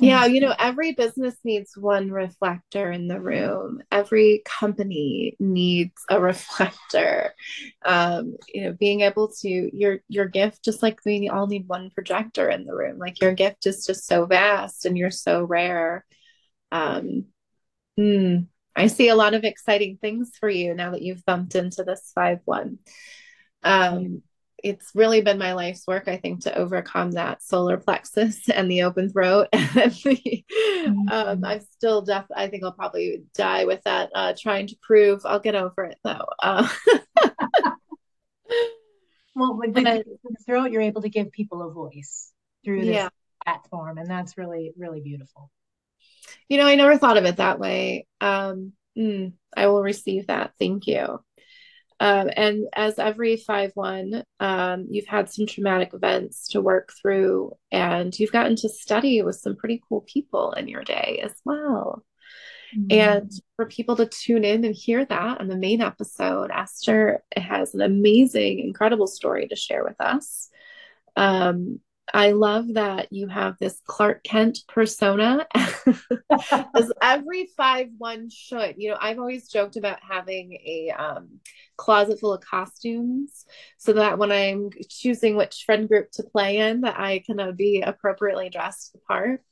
Yeah, 0.00 0.26
you 0.26 0.40
know, 0.40 0.54
every 0.58 0.92
business 0.92 1.34
needs 1.42 1.76
one 1.76 2.10
reflector 2.12 2.90
in 2.92 3.08
the 3.08 3.20
room. 3.20 3.82
Every 3.90 4.42
company 4.44 5.36
needs 5.40 6.00
a 6.08 6.20
reflector. 6.20 7.34
Um, 7.84 8.36
you 8.52 8.64
know, 8.64 8.72
being 8.78 9.00
able 9.00 9.28
to 9.40 9.76
your 9.76 9.98
your 10.08 10.26
gift, 10.28 10.64
just 10.64 10.82
like 10.82 11.00
we 11.04 11.28
all 11.28 11.48
need 11.48 11.66
one 11.66 11.90
projector 11.90 12.48
in 12.48 12.64
the 12.64 12.74
room. 12.74 12.98
Like 12.98 13.20
your 13.20 13.32
gift 13.32 13.66
is 13.66 13.84
just 13.84 14.06
so 14.06 14.24
vast 14.26 14.86
and 14.86 14.96
you're 14.96 15.10
so 15.10 15.42
rare. 15.42 16.04
Um, 16.70 17.26
hmm, 17.96 18.38
I 18.76 18.88
see 18.88 19.08
a 19.08 19.16
lot 19.16 19.34
of 19.34 19.44
exciting 19.44 19.98
things 20.00 20.32
for 20.40 20.48
you 20.48 20.74
now 20.74 20.92
that 20.92 21.02
you've 21.02 21.24
bumped 21.26 21.54
into 21.56 21.84
this 21.84 22.12
five 22.14 22.40
one. 22.44 22.78
Um, 23.64 24.22
it's 24.62 24.90
really 24.94 25.20
been 25.20 25.38
my 25.38 25.52
life's 25.52 25.86
work, 25.86 26.08
I 26.08 26.16
think, 26.16 26.42
to 26.42 26.56
overcome 26.56 27.12
that 27.12 27.42
solar 27.42 27.76
plexus 27.76 28.48
and 28.54 28.70
the 28.70 28.82
open 28.82 29.10
throat. 29.10 29.48
mm-hmm. 29.54 31.08
um, 31.08 31.44
I'm 31.44 31.60
still 31.60 32.02
deaf. 32.02 32.26
I 32.34 32.48
think 32.48 32.64
I'll 32.64 32.72
probably 32.72 33.22
die 33.34 33.64
with 33.64 33.82
that, 33.84 34.10
uh, 34.14 34.34
trying 34.38 34.66
to 34.68 34.76
prove 34.82 35.22
I'll 35.24 35.40
get 35.40 35.54
over 35.54 35.84
it 35.84 35.98
though. 36.02 36.26
Uh, 36.42 36.68
well, 39.34 39.56
with 39.56 39.74
the 39.74 40.04
throat, 40.46 40.70
you're 40.72 40.82
able 40.82 41.02
to 41.02 41.08
give 41.08 41.32
people 41.32 41.62
a 41.62 41.72
voice 41.72 42.32
through 42.64 42.80
this 42.80 42.94
yeah. 42.94 43.08
platform, 43.44 43.98
and 43.98 44.10
that's 44.10 44.36
really, 44.36 44.72
really 44.76 45.00
beautiful. 45.00 45.50
You 46.48 46.58
know, 46.58 46.66
I 46.66 46.74
never 46.74 46.98
thought 46.98 47.16
of 47.16 47.24
it 47.24 47.36
that 47.36 47.58
way. 47.58 48.06
Um, 48.20 48.72
mm, 48.98 49.32
I 49.56 49.68
will 49.68 49.82
receive 49.82 50.26
that. 50.26 50.52
Thank 50.58 50.86
you. 50.86 51.20
Um, 52.00 52.30
and 52.36 52.66
as 52.74 52.98
every 52.98 53.36
5 53.36 53.72
1, 53.74 54.22
um, 54.40 54.86
you've 54.88 55.06
had 55.06 55.30
some 55.30 55.46
traumatic 55.46 55.94
events 55.94 56.48
to 56.48 56.60
work 56.60 56.92
through, 57.00 57.52
and 57.72 58.16
you've 58.18 58.32
gotten 58.32 58.56
to 58.56 58.68
study 58.68 59.22
with 59.22 59.36
some 59.36 59.56
pretty 59.56 59.82
cool 59.88 60.02
people 60.02 60.52
in 60.52 60.68
your 60.68 60.84
day 60.84 61.20
as 61.24 61.34
well. 61.44 62.04
Mm-hmm. 62.76 62.86
And 62.90 63.32
for 63.56 63.66
people 63.66 63.96
to 63.96 64.06
tune 64.06 64.44
in 64.44 64.64
and 64.64 64.74
hear 64.74 65.04
that 65.04 65.40
on 65.40 65.48
the 65.48 65.56
main 65.56 65.80
episode, 65.80 66.50
Esther 66.52 67.22
has 67.36 67.74
an 67.74 67.80
amazing, 67.80 68.60
incredible 68.60 69.06
story 69.06 69.48
to 69.48 69.56
share 69.56 69.84
with 69.84 70.00
us. 70.00 70.50
Um, 71.16 71.80
I 72.14 72.30
love 72.30 72.74
that 72.74 73.12
you 73.12 73.28
have 73.28 73.56
this 73.58 73.80
Clark 73.86 74.24
Kent 74.24 74.60
persona, 74.68 75.46
as 75.54 76.92
every 77.02 77.48
five 77.56 77.88
one 77.98 78.30
should. 78.30 78.76
You 78.78 78.90
know, 78.90 78.98
I've 79.00 79.18
always 79.18 79.48
joked 79.48 79.76
about 79.76 79.98
having 80.02 80.52
a 80.54 80.90
um, 80.96 81.40
closet 81.76 82.20
full 82.20 82.32
of 82.32 82.42
costumes, 82.42 83.44
so 83.78 83.94
that 83.94 84.18
when 84.18 84.32
I'm 84.32 84.70
choosing 84.88 85.36
which 85.36 85.64
friend 85.66 85.88
group 85.88 86.10
to 86.12 86.22
play 86.22 86.58
in, 86.58 86.82
that 86.82 86.98
I 86.98 87.22
can 87.24 87.40
uh, 87.40 87.52
be 87.52 87.82
appropriately 87.82 88.48
dressed 88.50 88.92
the 88.92 88.98
part. 89.00 89.42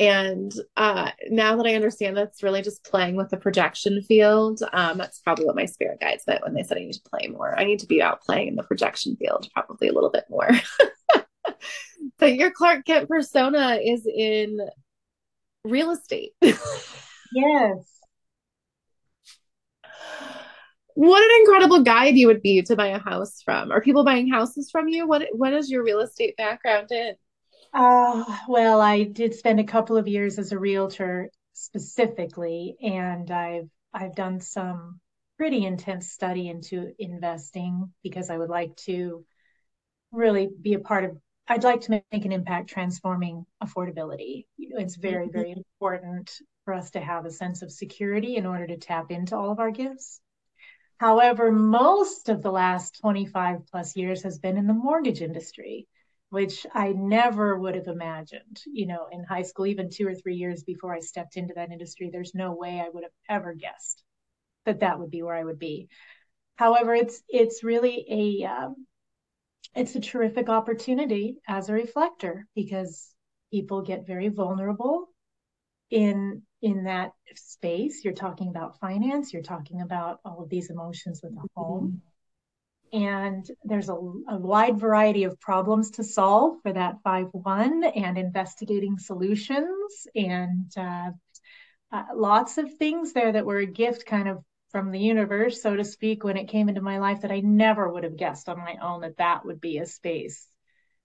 and 0.00 0.52
uh, 0.76 1.10
now 1.30 1.56
that 1.56 1.66
I 1.66 1.74
understand 1.74 2.16
that's 2.16 2.42
really 2.42 2.62
just 2.62 2.84
playing 2.84 3.16
with 3.16 3.28
the 3.30 3.36
projection 3.36 4.02
field, 4.02 4.62
um, 4.72 4.98
that's 4.98 5.20
probably 5.20 5.44
what 5.44 5.56
my 5.56 5.66
spirit 5.66 6.00
guides 6.00 6.24
meant 6.26 6.42
when 6.42 6.54
they 6.54 6.62
said 6.62 6.78
I 6.78 6.80
need 6.80 6.94
to 6.94 7.10
play 7.10 7.28
more. 7.28 7.58
I 7.58 7.64
need 7.64 7.80
to 7.80 7.86
be 7.86 8.02
out 8.02 8.22
playing 8.22 8.48
in 8.48 8.56
the 8.56 8.62
projection 8.62 9.16
field 9.16 9.48
probably 9.54 9.88
a 9.88 9.92
little 9.92 10.10
bit 10.10 10.24
more. 10.30 10.50
but 12.18 12.34
your 12.34 12.50
Clark 12.50 12.84
Kent 12.84 13.08
persona 13.08 13.78
is 13.82 14.06
in 14.06 14.58
real 15.64 15.90
estate. 15.90 16.32
yes. 16.40 18.00
What 20.94 21.22
an 21.22 21.40
incredible 21.40 21.82
guide 21.82 22.16
you 22.16 22.26
would 22.26 22.42
be 22.42 22.62
to 22.62 22.76
buy 22.76 22.88
a 22.88 22.98
house 22.98 23.40
from. 23.42 23.70
Are 23.70 23.80
people 23.80 24.04
buying 24.04 24.28
houses 24.28 24.70
from 24.70 24.88
you? 24.88 25.06
What 25.06 25.28
what 25.32 25.52
is 25.52 25.70
your 25.70 25.82
real 25.82 26.00
estate 26.00 26.36
background 26.36 26.90
in? 26.90 27.14
Uh, 27.72 28.24
well, 28.48 28.80
I 28.80 29.04
did 29.04 29.34
spend 29.34 29.60
a 29.60 29.64
couple 29.64 29.96
of 29.96 30.08
years 30.08 30.38
as 30.38 30.52
a 30.52 30.58
realtor 30.58 31.30
specifically, 31.54 32.76
and 32.82 33.30
I've 33.30 33.68
I've 33.94 34.14
done 34.14 34.40
some 34.40 35.00
pretty 35.38 35.64
intense 35.64 36.10
study 36.10 36.48
into 36.48 36.92
investing 36.98 37.92
because 38.02 38.28
I 38.28 38.36
would 38.36 38.50
like 38.50 38.76
to 38.84 39.24
really 40.12 40.50
be 40.60 40.74
a 40.74 40.80
part 40.80 41.04
of 41.04 41.16
I'd 41.50 41.64
like 41.64 41.82
to 41.82 42.02
make 42.12 42.24
an 42.24 42.32
impact 42.32 42.70
transforming 42.70 43.44
affordability. 43.62 44.46
You 44.56 44.70
know, 44.70 44.78
it's 44.78 44.96
very, 44.96 45.26
mm-hmm. 45.26 45.36
very 45.36 45.50
important 45.50 46.32
for 46.64 46.72
us 46.72 46.92
to 46.92 47.00
have 47.00 47.26
a 47.26 47.30
sense 47.30 47.60
of 47.62 47.72
security 47.72 48.36
in 48.36 48.46
order 48.46 48.66
to 48.66 48.78
tap 48.78 49.10
into 49.10 49.36
all 49.36 49.50
of 49.50 49.58
our 49.58 49.70
gifts. 49.70 50.20
However, 50.98 51.50
most 51.50 52.28
of 52.28 52.42
the 52.42 52.52
last 52.52 53.00
25 53.00 53.66
plus 53.66 53.96
years 53.96 54.22
has 54.22 54.38
been 54.38 54.56
in 54.56 54.66
the 54.66 54.74
mortgage 54.74 55.20
industry 55.20 55.86
which 56.30 56.64
I 56.72 56.92
never 56.92 57.58
would 57.58 57.74
have 57.74 57.88
imagined, 57.88 58.62
you 58.64 58.86
know, 58.86 59.08
in 59.10 59.24
high 59.24 59.42
school, 59.42 59.66
even 59.66 59.90
two 59.90 60.06
or 60.06 60.14
three 60.14 60.36
years 60.36 60.62
before 60.62 60.94
I 60.94 61.00
stepped 61.00 61.36
into 61.36 61.54
that 61.54 61.72
industry. 61.72 62.08
There's 62.10 62.34
no 62.34 62.54
way 62.54 62.80
I 62.80 62.88
would 62.88 63.02
have 63.02 63.12
ever 63.28 63.52
guessed 63.52 64.02
that 64.64 64.80
that 64.80 65.00
would 65.00 65.10
be 65.10 65.22
where 65.22 65.34
I 65.34 65.44
would 65.44 65.58
be. 65.58 65.88
However, 66.54 66.94
it's 66.94 67.20
it's 67.28 67.64
really 67.64 68.06
a 68.08 68.46
um, 68.46 68.86
it's 69.74 69.94
a 69.94 70.00
terrific 70.00 70.48
opportunity 70.48 71.36
as 71.46 71.68
a 71.68 71.74
reflector 71.74 72.46
because 72.54 73.08
people 73.52 73.82
get 73.82 74.06
very 74.06 74.28
vulnerable 74.28 75.08
in 75.90 76.42
in 76.62 76.84
that 76.84 77.12
space. 77.34 78.04
You're 78.04 78.12
talking 78.12 78.48
about 78.48 78.78
finance. 78.80 79.32
You're 79.32 79.42
talking 79.42 79.80
about 79.80 80.20
all 80.24 80.42
of 80.42 80.50
these 80.50 80.70
emotions 80.70 81.20
with 81.22 81.34
the 81.34 81.46
home. 81.56 81.86
Mm-hmm 81.88 82.10
and 82.92 83.48
there's 83.64 83.88
a, 83.88 83.94
a, 83.94 84.36
wide 84.36 84.78
variety 84.78 85.24
of 85.24 85.38
problems 85.40 85.92
to 85.92 86.04
solve 86.04 86.56
for 86.62 86.72
that 86.72 86.96
5-1 87.06 87.92
and 87.96 88.18
investigating 88.18 88.98
solutions 88.98 90.06
and 90.14 90.72
uh, 90.76 91.10
uh, 91.92 92.02
lots 92.14 92.58
of 92.58 92.74
things 92.74 93.12
there 93.12 93.32
that 93.32 93.46
were 93.46 93.58
a 93.58 93.66
gift 93.66 94.06
kind 94.06 94.28
of 94.28 94.42
from 94.70 94.90
the 94.90 94.98
universe 94.98 95.62
so 95.62 95.76
to 95.76 95.84
speak 95.84 96.24
when 96.24 96.36
it 96.36 96.48
came 96.48 96.68
into 96.68 96.80
my 96.80 96.98
life 96.98 97.22
that 97.22 97.32
i 97.32 97.40
never 97.40 97.88
would 97.88 98.04
have 98.04 98.16
guessed 98.16 98.48
on 98.48 98.58
my 98.58 98.76
own 98.82 99.02
that 99.02 99.16
that 99.18 99.44
would 99.44 99.60
be 99.60 99.78
a 99.78 99.86
space 99.86 100.46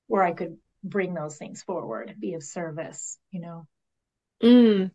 where 0.08 0.24
i 0.24 0.32
could 0.32 0.58
bring 0.84 1.14
those 1.14 1.38
things 1.38 1.64
forward 1.64 2.16
be 2.20 2.34
of 2.34 2.44
service 2.44 3.18
you 3.32 3.42
know 3.42 3.68
mm. 4.44 4.92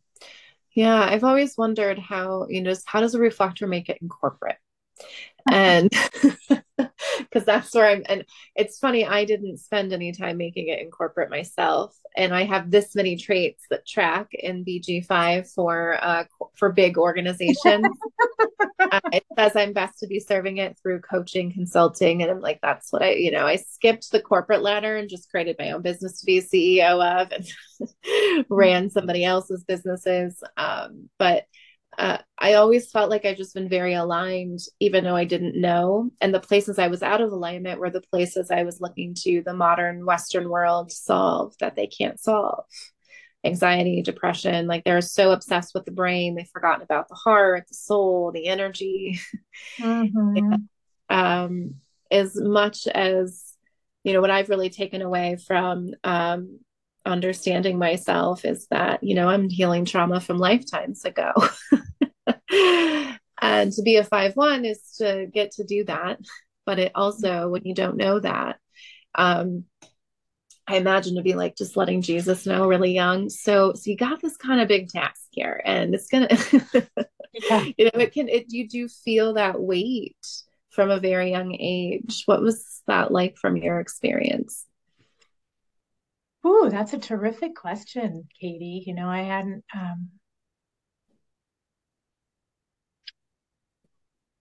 yeah 0.74 1.02
i've 1.02 1.24
always 1.24 1.56
wondered 1.56 1.98
how 1.98 2.46
you 2.48 2.62
know 2.62 2.74
how 2.85 3.00
does 3.00 3.14
a 3.14 3.18
reflector 3.18 3.66
make 3.66 3.88
it 3.88 3.98
in 4.00 4.09
corporate 4.09 4.59
and 5.50 5.92
because 7.31 7.47
that's 7.47 7.75
where 7.75 7.87
I'm. 7.87 8.03
And 8.07 8.25
it's 8.57 8.79
funny, 8.79 9.07
I 9.07 9.25
didn't 9.25 9.59
spend 9.59 9.93
any 9.93 10.12
time 10.12 10.37
making 10.37 10.69
it 10.69 10.81
in 10.81 10.90
corporate 10.90 11.31
myself, 11.31 11.97
and 12.16 12.35
I 12.35 12.45
have 12.45 12.71
this 12.71 12.95
many 12.95 13.16
traits 13.16 13.64
that 13.71 13.87
track 13.87 14.29
in 14.33 14.64
BG5 14.64 15.53
for 15.53 15.99
uh, 16.03 16.25
for 16.55 16.73
big 16.73 16.99
organizations. 16.99 17.87
uh, 18.81 19.01
it 19.12 19.25
says 19.37 19.53
I'm 19.55 19.73
best 19.73 19.99
to 20.01 20.07
be 20.07 20.21
serving 20.21 20.59
it 20.59 20.79
through 20.83 21.01
coaching, 21.01 21.53
consulting, 21.53 22.23
and 22.23 22.31
I'm 22.31 22.40
like, 22.40 22.61
that's 22.62 22.93
what 22.93 23.03
I, 23.03 23.12
you 23.12 23.31
know, 23.31 23.47
I 23.47 23.57
skipped 23.57 24.11
the 24.11 24.21
corporate 24.21 24.62
ladder 24.62 24.97
and 24.97 25.09
just 25.09 25.31
created 25.31 25.57
my 25.59 25.71
own 25.73 25.83
business 25.83 26.21
to 26.21 26.27
be 26.27 26.40
CEO 26.40 27.23
of, 27.23 27.33
and 27.33 28.47
ran 28.49 28.90
somebody 28.90 29.25
else's 29.25 29.64
businesses. 29.64 30.43
Um, 30.57 31.09
but 31.19 31.45
uh, 31.98 32.18
I 32.38 32.55
always 32.55 32.90
felt 32.90 33.11
like 33.11 33.24
I've 33.24 33.37
just 33.37 33.55
been 33.55 33.68
very 33.68 33.94
aligned, 33.94 34.61
even 34.79 35.05
though 35.05 35.16
I 35.16 35.24
didn't 35.24 35.61
know. 35.61 36.11
And 36.20 36.33
the 36.33 36.40
places 36.40 36.79
I 36.79 36.88
was 36.88 37.03
out 37.03 37.20
of 37.20 37.33
alignment 37.33 37.81
were 37.81 37.90
the 37.90 38.00
places 38.00 38.50
I 38.50 38.62
was 38.62 38.81
looking 38.81 39.14
to 39.22 39.42
the 39.44 39.55
modern 39.55 40.07
Western 40.07 40.48
world 40.48 40.92
solve 40.92 41.55
that 41.61 41.76
they 41.76 41.87
can't 41.87 42.20
solve. 42.20 42.64
Anxiety, 43.44 44.03
depression, 44.03 44.66
like 44.66 44.85
they're 44.85 45.00
so 45.00 45.33
obsessed 45.33 45.74
with 45.74 45.85
the 45.85 45.90
brain, 45.90 46.35
they've 46.35 46.48
forgotten 46.48 46.83
about 46.83 47.09
the 47.09 47.14
heart, 47.14 47.66
the 47.68 47.74
soul, 47.74 48.33
the 48.33 48.46
energy. 48.46 49.20
Mm-hmm. 49.79 50.37
and, 50.37 50.68
um, 51.09 51.74
as 52.11 52.35
much 52.37 52.87
as, 52.87 53.55
you 54.05 54.12
know, 54.12 54.20
what 54.20 54.31
I've 54.31 54.48
really 54.48 54.70
taken 54.70 55.03
away 55.03 55.37
from 55.37 55.90
um, 56.05 56.61
understanding 57.06 57.78
myself 57.78 58.44
is 58.44 58.66
that 58.70 59.02
you 59.02 59.14
know 59.14 59.28
i'm 59.28 59.48
healing 59.48 59.84
trauma 59.84 60.20
from 60.20 60.38
lifetimes 60.38 61.04
ago. 61.04 61.32
And 63.40 63.72
to 63.72 63.82
be 63.82 63.96
a 63.96 64.04
5-1 64.04 64.68
is 64.68 64.96
to 64.98 65.26
get 65.32 65.52
to 65.52 65.64
do 65.64 65.84
that. 65.84 66.18
But 66.66 66.78
it 66.78 66.92
also 66.94 67.48
when 67.48 67.62
you 67.64 67.74
don't 67.74 67.96
know 67.96 68.20
that 68.20 68.58
um 69.16 69.64
i 70.68 70.76
imagine 70.76 71.16
to 71.16 71.22
be 71.22 71.34
like 71.34 71.56
just 71.56 71.76
letting 71.76 72.00
jesus 72.00 72.46
know 72.46 72.68
really 72.68 72.92
young. 72.92 73.28
So 73.28 73.72
so 73.74 73.90
you 73.90 73.96
got 73.96 74.20
this 74.20 74.36
kind 74.36 74.60
of 74.60 74.68
big 74.68 74.88
task 74.88 75.22
here 75.30 75.60
and 75.64 75.94
it's 75.94 76.06
gonna 76.06 76.28
yeah. 77.32 77.64
you 77.76 77.86
know 77.86 78.00
it 78.00 78.12
can 78.12 78.28
it 78.28 78.52
you 78.52 78.68
do 78.68 78.86
feel 78.86 79.34
that 79.34 79.60
weight 79.60 80.16
from 80.70 80.90
a 80.90 81.00
very 81.00 81.30
young 81.30 81.56
age. 81.58 82.22
What 82.26 82.42
was 82.42 82.82
that 82.86 83.10
like 83.10 83.36
from 83.36 83.56
your 83.56 83.80
experience 83.80 84.64
Ooh, 86.46 86.68
that's 86.70 86.92
a 86.92 86.98
terrific 86.98 87.55
question, 87.57 88.29
Katie. 88.40 88.83
You 88.87 88.94
know, 88.94 89.09
I 89.09 89.22
hadn't 89.22 89.64
um, 89.74 90.11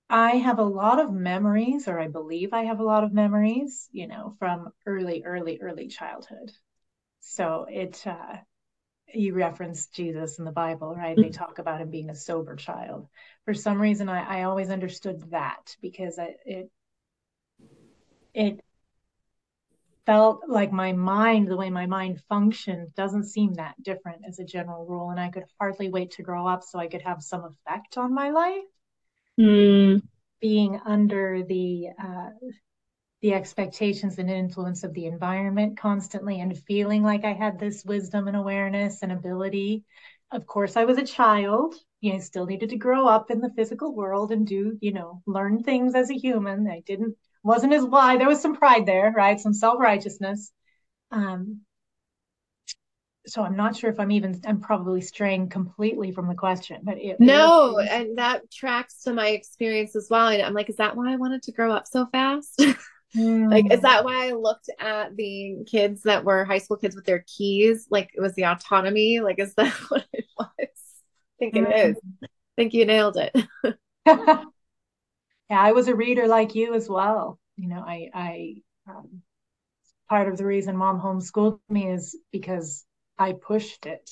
I 0.09 0.37
have 0.37 0.59
a 0.59 0.63
lot 0.63 0.99
of 0.99 1.11
memories, 1.11 1.87
or 1.87 1.99
I 1.99 2.07
believe 2.07 2.53
I 2.53 2.63
have 2.63 2.79
a 2.79 2.83
lot 2.83 3.03
of 3.03 3.13
memories, 3.13 3.87
you 3.91 4.07
know, 4.07 4.35
from 4.39 4.71
early, 4.85 5.23
early, 5.23 5.59
early 5.61 5.87
childhood. 5.87 6.51
So 7.21 7.65
it, 7.69 8.05
uh, 8.07 8.37
you 9.13 9.33
referenced 9.35 9.93
Jesus 9.93 10.39
in 10.39 10.45
the 10.45 10.51
Bible, 10.51 10.95
right? 10.95 11.11
Mm-hmm. 11.11 11.21
They 11.21 11.29
talk 11.29 11.59
about 11.59 11.81
him 11.81 11.91
being 11.91 12.09
a 12.09 12.15
sober 12.15 12.55
child. 12.55 13.07
For 13.45 13.53
some 13.53 13.81
reason, 13.81 14.09
I, 14.09 14.41
I 14.41 14.43
always 14.43 14.69
understood 14.69 15.31
that 15.31 15.75
because 15.81 16.17
I, 16.19 16.35
it, 16.45 16.71
it 18.33 18.61
felt 20.05 20.41
like 20.47 20.71
my 20.71 20.91
mind, 20.91 21.47
the 21.47 21.57
way 21.57 21.69
my 21.69 21.85
mind 21.85 22.21
functioned, 22.27 22.93
doesn't 22.95 23.25
seem 23.25 23.53
that 23.53 23.81
different 23.83 24.21
as 24.27 24.39
a 24.39 24.45
general 24.45 24.85
rule. 24.85 25.11
And 25.11 25.19
I 25.19 25.29
could 25.29 25.45
hardly 25.59 25.89
wait 25.89 26.11
to 26.11 26.23
grow 26.23 26.47
up 26.47 26.63
so 26.63 26.79
I 26.79 26.87
could 26.87 27.01
have 27.01 27.21
some 27.21 27.43
effect 27.43 27.97
on 27.97 28.13
my 28.13 28.29
life. 28.29 28.63
Mm. 29.39 30.01
Being 30.41 30.79
under 30.85 31.43
the 31.43 31.89
uh, 32.01 32.29
the 33.21 33.33
expectations 33.33 34.17
and 34.17 34.29
influence 34.29 34.83
of 34.83 34.93
the 34.93 35.05
environment 35.05 35.77
constantly 35.77 36.39
and 36.39 36.57
feeling 36.65 37.03
like 37.03 37.25
I 37.25 37.33
had 37.33 37.59
this 37.59 37.83
wisdom 37.83 38.27
and 38.27 38.37
awareness 38.37 39.03
and 39.03 39.11
ability. 39.11 39.83
Of 40.31 40.45
course, 40.45 40.77
I 40.77 40.85
was 40.85 40.97
a 40.97 41.05
child. 41.05 41.75
You 42.01 42.13
know, 42.13 42.19
still 42.19 42.45
needed 42.45 42.69
to 42.69 42.77
grow 42.77 43.07
up 43.07 43.29
in 43.29 43.41
the 43.41 43.51
physical 43.57 43.93
world 43.93 44.31
and 44.31 44.47
do, 44.47 44.77
you 44.79 44.93
know, 44.93 45.21
learn 45.25 45.63
things 45.63 45.95
as 45.95 46.09
a 46.09 46.17
human. 46.17 46.67
I 46.69 46.81
didn't 46.85 47.17
wasn't 47.43 47.73
as 47.73 47.83
wide. 47.83 48.19
There 48.19 48.27
was 48.27 48.41
some 48.41 48.55
pride 48.55 48.85
there, 48.85 49.11
right? 49.15 49.39
Some 49.39 49.53
self 49.53 49.79
righteousness. 49.79 50.51
Um, 51.11 51.61
so 53.27 53.43
I'm 53.43 53.55
not 53.55 53.75
sure 53.75 53.89
if 53.89 53.99
I'm 53.99 54.11
even. 54.11 54.41
I'm 54.45 54.59
probably 54.59 55.01
straying 55.01 55.49
completely 55.49 56.11
from 56.11 56.27
the 56.27 56.35
question, 56.35 56.81
but 56.83 56.97
it, 56.97 57.17
no, 57.19 57.73
was, 57.75 57.87
and 57.89 58.17
that 58.17 58.51
tracks 58.51 59.03
to 59.03 59.13
my 59.13 59.29
experience 59.29 59.95
as 59.95 60.07
well. 60.09 60.27
And 60.27 60.41
I'm 60.41 60.53
like, 60.53 60.69
is 60.69 60.77
that 60.77 60.95
why 60.95 61.13
I 61.13 61.17
wanted 61.17 61.43
to 61.43 61.51
grow 61.51 61.71
up 61.71 61.87
so 61.87 62.07
fast? 62.11 62.59
Mm. 63.15 63.49
like, 63.51 63.71
is 63.71 63.81
that 63.81 64.03
why 64.03 64.27
I 64.27 64.31
looked 64.31 64.69
at 64.79 65.15
the 65.15 65.57
kids 65.69 66.03
that 66.03 66.25
were 66.25 66.45
high 66.45 66.57
school 66.57 66.77
kids 66.77 66.95
with 66.95 67.05
their 67.05 67.23
keys? 67.27 67.87
Like, 67.89 68.11
it 68.15 68.21
was 68.21 68.33
the 68.33 68.45
autonomy. 68.45 69.19
Like, 69.19 69.39
is 69.39 69.53
that 69.55 69.73
what 69.89 70.05
it 70.11 70.25
was? 70.37 70.49
I 70.59 70.67
think 71.39 71.55
it 71.55 71.67
mm. 71.67 71.89
is. 71.91 71.97
I 72.23 72.27
think 72.55 72.73
you 72.73 72.85
nailed 72.85 73.17
it. 73.17 73.35
yeah, 75.49 75.61
I 75.61 75.71
was 75.71 75.87
a 75.87 75.95
reader 75.95 76.27
like 76.27 76.55
you 76.55 76.73
as 76.73 76.87
well. 76.89 77.39
You 77.57 77.69
know, 77.69 77.83
I, 77.85 78.09
I, 78.13 78.55
um, 78.87 79.21
part 80.07 80.27
of 80.27 80.37
the 80.37 80.45
reason 80.45 80.77
mom 80.77 80.99
homeschooled 81.01 81.59
me 81.69 81.89
is 81.89 82.17
because 82.31 82.85
I 83.17 83.33
pushed 83.33 83.85
it. 83.85 84.09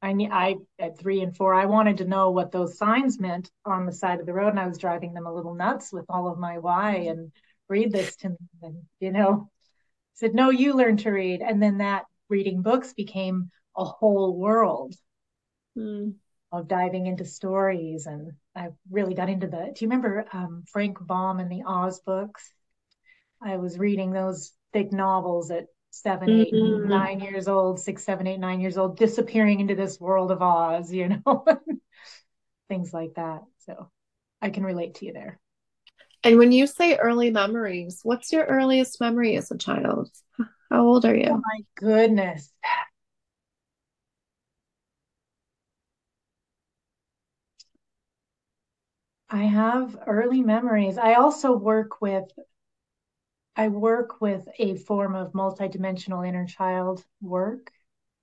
I, 0.00 0.14
I, 0.30 0.56
at 0.78 0.98
three 0.98 1.22
and 1.22 1.36
four, 1.36 1.54
I 1.54 1.66
wanted 1.66 1.98
to 1.98 2.04
know 2.04 2.30
what 2.30 2.52
those 2.52 2.78
signs 2.78 3.18
meant 3.18 3.50
on 3.64 3.84
the 3.84 3.92
side 3.92 4.20
of 4.20 4.26
the 4.26 4.32
road. 4.32 4.50
And 4.50 4.60
I 4.60 4.68
was 4.68 4.78
driving 4.78 5.12
them 5.12 5.26
a 5.26 5.34
little 5.34 5.54
nuts 5.54 5.92
with 5.92 6.04
all 6.08 6.30
of 6.30 6.38
my 6.38 6.58
why 6.58 6.94
and 7.08 7.32
read 7.68 7.92
this 7.92 8.14
to 8.16 8.30
me. 8.30 8.36
And, 8.62 8.82
you 9.00 9.10
know, 9.10 9.50
said, 10.14 10.34
no, 10.34 10.50
you 10.50 10.74
learn 10.74 10.98
to 10.98 11.10
read. 11.10 11.42
And 11.42 11.60
then 11.60 11.78
that 11.78 12.04
reading 12.28 12.62
books 12.62 12.92
became 12.92 13.50
a 13.76 13.84
whole 13.84 14.36
world 14.36 14.94
mm. 15.76 16.14
Of 16.50 16.68
diving 16.68 17.06
into 17.06 17.24
stories. 17.24 18.06
And 18.06 18.32
I 18.54 18.68
really 18.90 19.14
got 19.14 19.28
into 19.28 19.46
the. 19.46 19.72
Do 19.74 19.84
you 19.84 19.88
remember 19.88 20.26
um, 20.32 20.64
Frank 20.70 20.98
Baum 21.00 21.40
and 21.40 21.50
the 21.50 21.64
Oz 21.66 22.00
books? 22.00 22.52
I 23.42 23.56
was 23.56 23.78
reading 23.78 24.12
those 24.12 24.52
thick 24.72 24.92
novels 24.92 25.50
at 25.50 25.66
7 25.90 26.28
mm-hmm. 26.28 26.88
nine 26.88 27.20
years 27.20 27.48
old, 27.48 27.80
six, 27.80 28.04
seven, 28.04 28.26
eight, 28.26 28.40
nine 28.40 28.60
years 28.60 28.78
old, 28.78 28.96
disappearing 28.96 29.60
into 29.60 29.74
this 29.74 29.98
world 29.98 30.30
of 30.30 30.42
Oz, 30.42 30.92
you 30.92 31.08
know, 31.08 31.44
things 32.68 32.92
like 32.92 33.14
that. 33.16 33.42
So 33.66 33.90
I 34.42 34.50
can 34.50 34.64
relate 34.64 34.96
to 34.96 35.06
you 35.06 35.12
there. 35.12 35.40
And 36.24 36.38
when 36.38 36.52
you 36.52 36.66
say 36.66 36.96
early 36.96 37.30
memories, 37.30 38.00
what's 38.02 38.32
your 38.32 38.44
earliest 38.44 39.00
memory 39.00 39.36
as 39.36 39.50
a 39.50 39.58
child? 39.58 40.10
How 40.70 40.86
old 40.86 41.04
are 41.04 41.14
you? 41.14 41.28
Oh 41.30 41.36
my 41.36 41.60
goodness. 41.76 42.52
I 49.30 49.44
have 49.44 49.98
early 50.06 50.42
memories. 50.42 50.96
I 50.98 51.14
also 51.14 51.52
work 51.52 52.00
with 52.00 52.30
I 53.56 53.68
work 53.68 54.20
with 54.20 54.48
a 54.58 54.76
form 54.76 55.16
of 55.16 55.32
multidimensional 55.32 56.26
inner 56.26 56.46
child 56.46 57.04
work. 57.20 57.72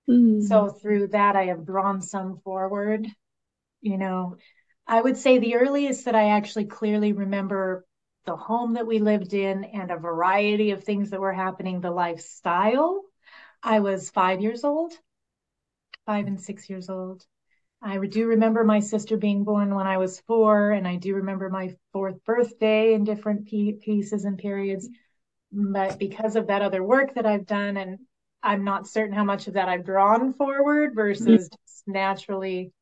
Mm. 0.08 0.42
So 0.42 0.70
through 0.70 1.08
that 1.08 1.36
I 1.36 1.44
have 1.46 1.66
drawn 1.66 2.00
some 2.00 2.38
forward. 2.38 3.06
You 3.82 3.98
know, 3.98 4.36
I 4.86 5.00
would 5.00 5.16
say 5.16 5.38
the 5.38 5.56
earliest 5.56 6.06
that 6.06 6.14
I 6.14 6.30
actually 6.30 6.64
clearly 6.64 7.12
remember 7.12 7.84
the 8.24 8.36
home 8.36 8.74
that 8.74 8.86
we 8.86 8.98
lived 8.98 9.34
in 9.34 9.64
and 9.64 9.90
a 9.90 9.96
variety 9.96 10.70
of 10.70 10.82
things 10.82 11.10
that 11.10 11.20
were 11.20 11.32
happening, 11.32 11.80
the 11.80 11.90
lifestyle. 11.90 13.02
I 13.62 13.80
was 13.80 14.10
five 14.10 14.40
years 14.40 14.64
old, 14.64 14.92
five 16.06 16.26
and 16.26 16.40
six 16.40 16.68
years 16.70 16.88
old. 16.88 17.24
I 17.82 17.98
do 17.98 18.26
remember 18.26 18.64
my 18.64 18.80
sister 18.80 19.16
being 19.16 19.44
born 19.44 19.74
when 19.74 19.86
I 19.86 19.98
was 19.98 20.20
four, 20.20 20.72
and 20.72 20.88
I 20.88 20.96
do 20.96 21.14
remember 21.14 21.48
my 21.48 21.74
fourth 21.92 22.24
birthday 22.24 22.94
in 22.94 23.04
different 23.04 23.46
pieces 23.46 24.24
and 24.24 24.38
periods. 24.38 24.88
But 25.52 25.98
because 25.98 26.36
of 26.36 26.48
that 26.48 26.62
other 26.62 26.82
work 26.82 27.14
that 27.14 27.26
I've 27.26 27.46
done, 27.46 27.76
and 27.76 27.98
I'm 28.42 28.64
not 28.64 28.88
certain 28.88 29.14
how 29.14 29.24
much 29.24 29.46
of 29.46 29.54
that 29.54 29.68
I've 29.68 29.84
drawn 29.84 30.32
forward 30.32 30.94
versus 30.94 31.26
mm-hmm. 31.26 31.36
just 31.36 31.84
naturally, 31.86 32.72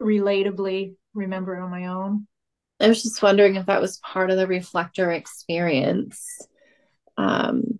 relatably 0.00 0.94
remember 1.14 1.56
on 1.56 1.70
my 1.70 1.86
own. 1.86 2.26
I 2.80 2.88
was 2.88 3.02
just 3.02 3.22
wondering 3.22 3.54
if 3.54 3.66
that 3.66 3.80
was 3.80 3.98
part 3.98 4.30
of 4.30 4.36
the 4.36 4.46
reflector 4.46 5.12
experience. 5.12 6.40
Um, 7.16 7.78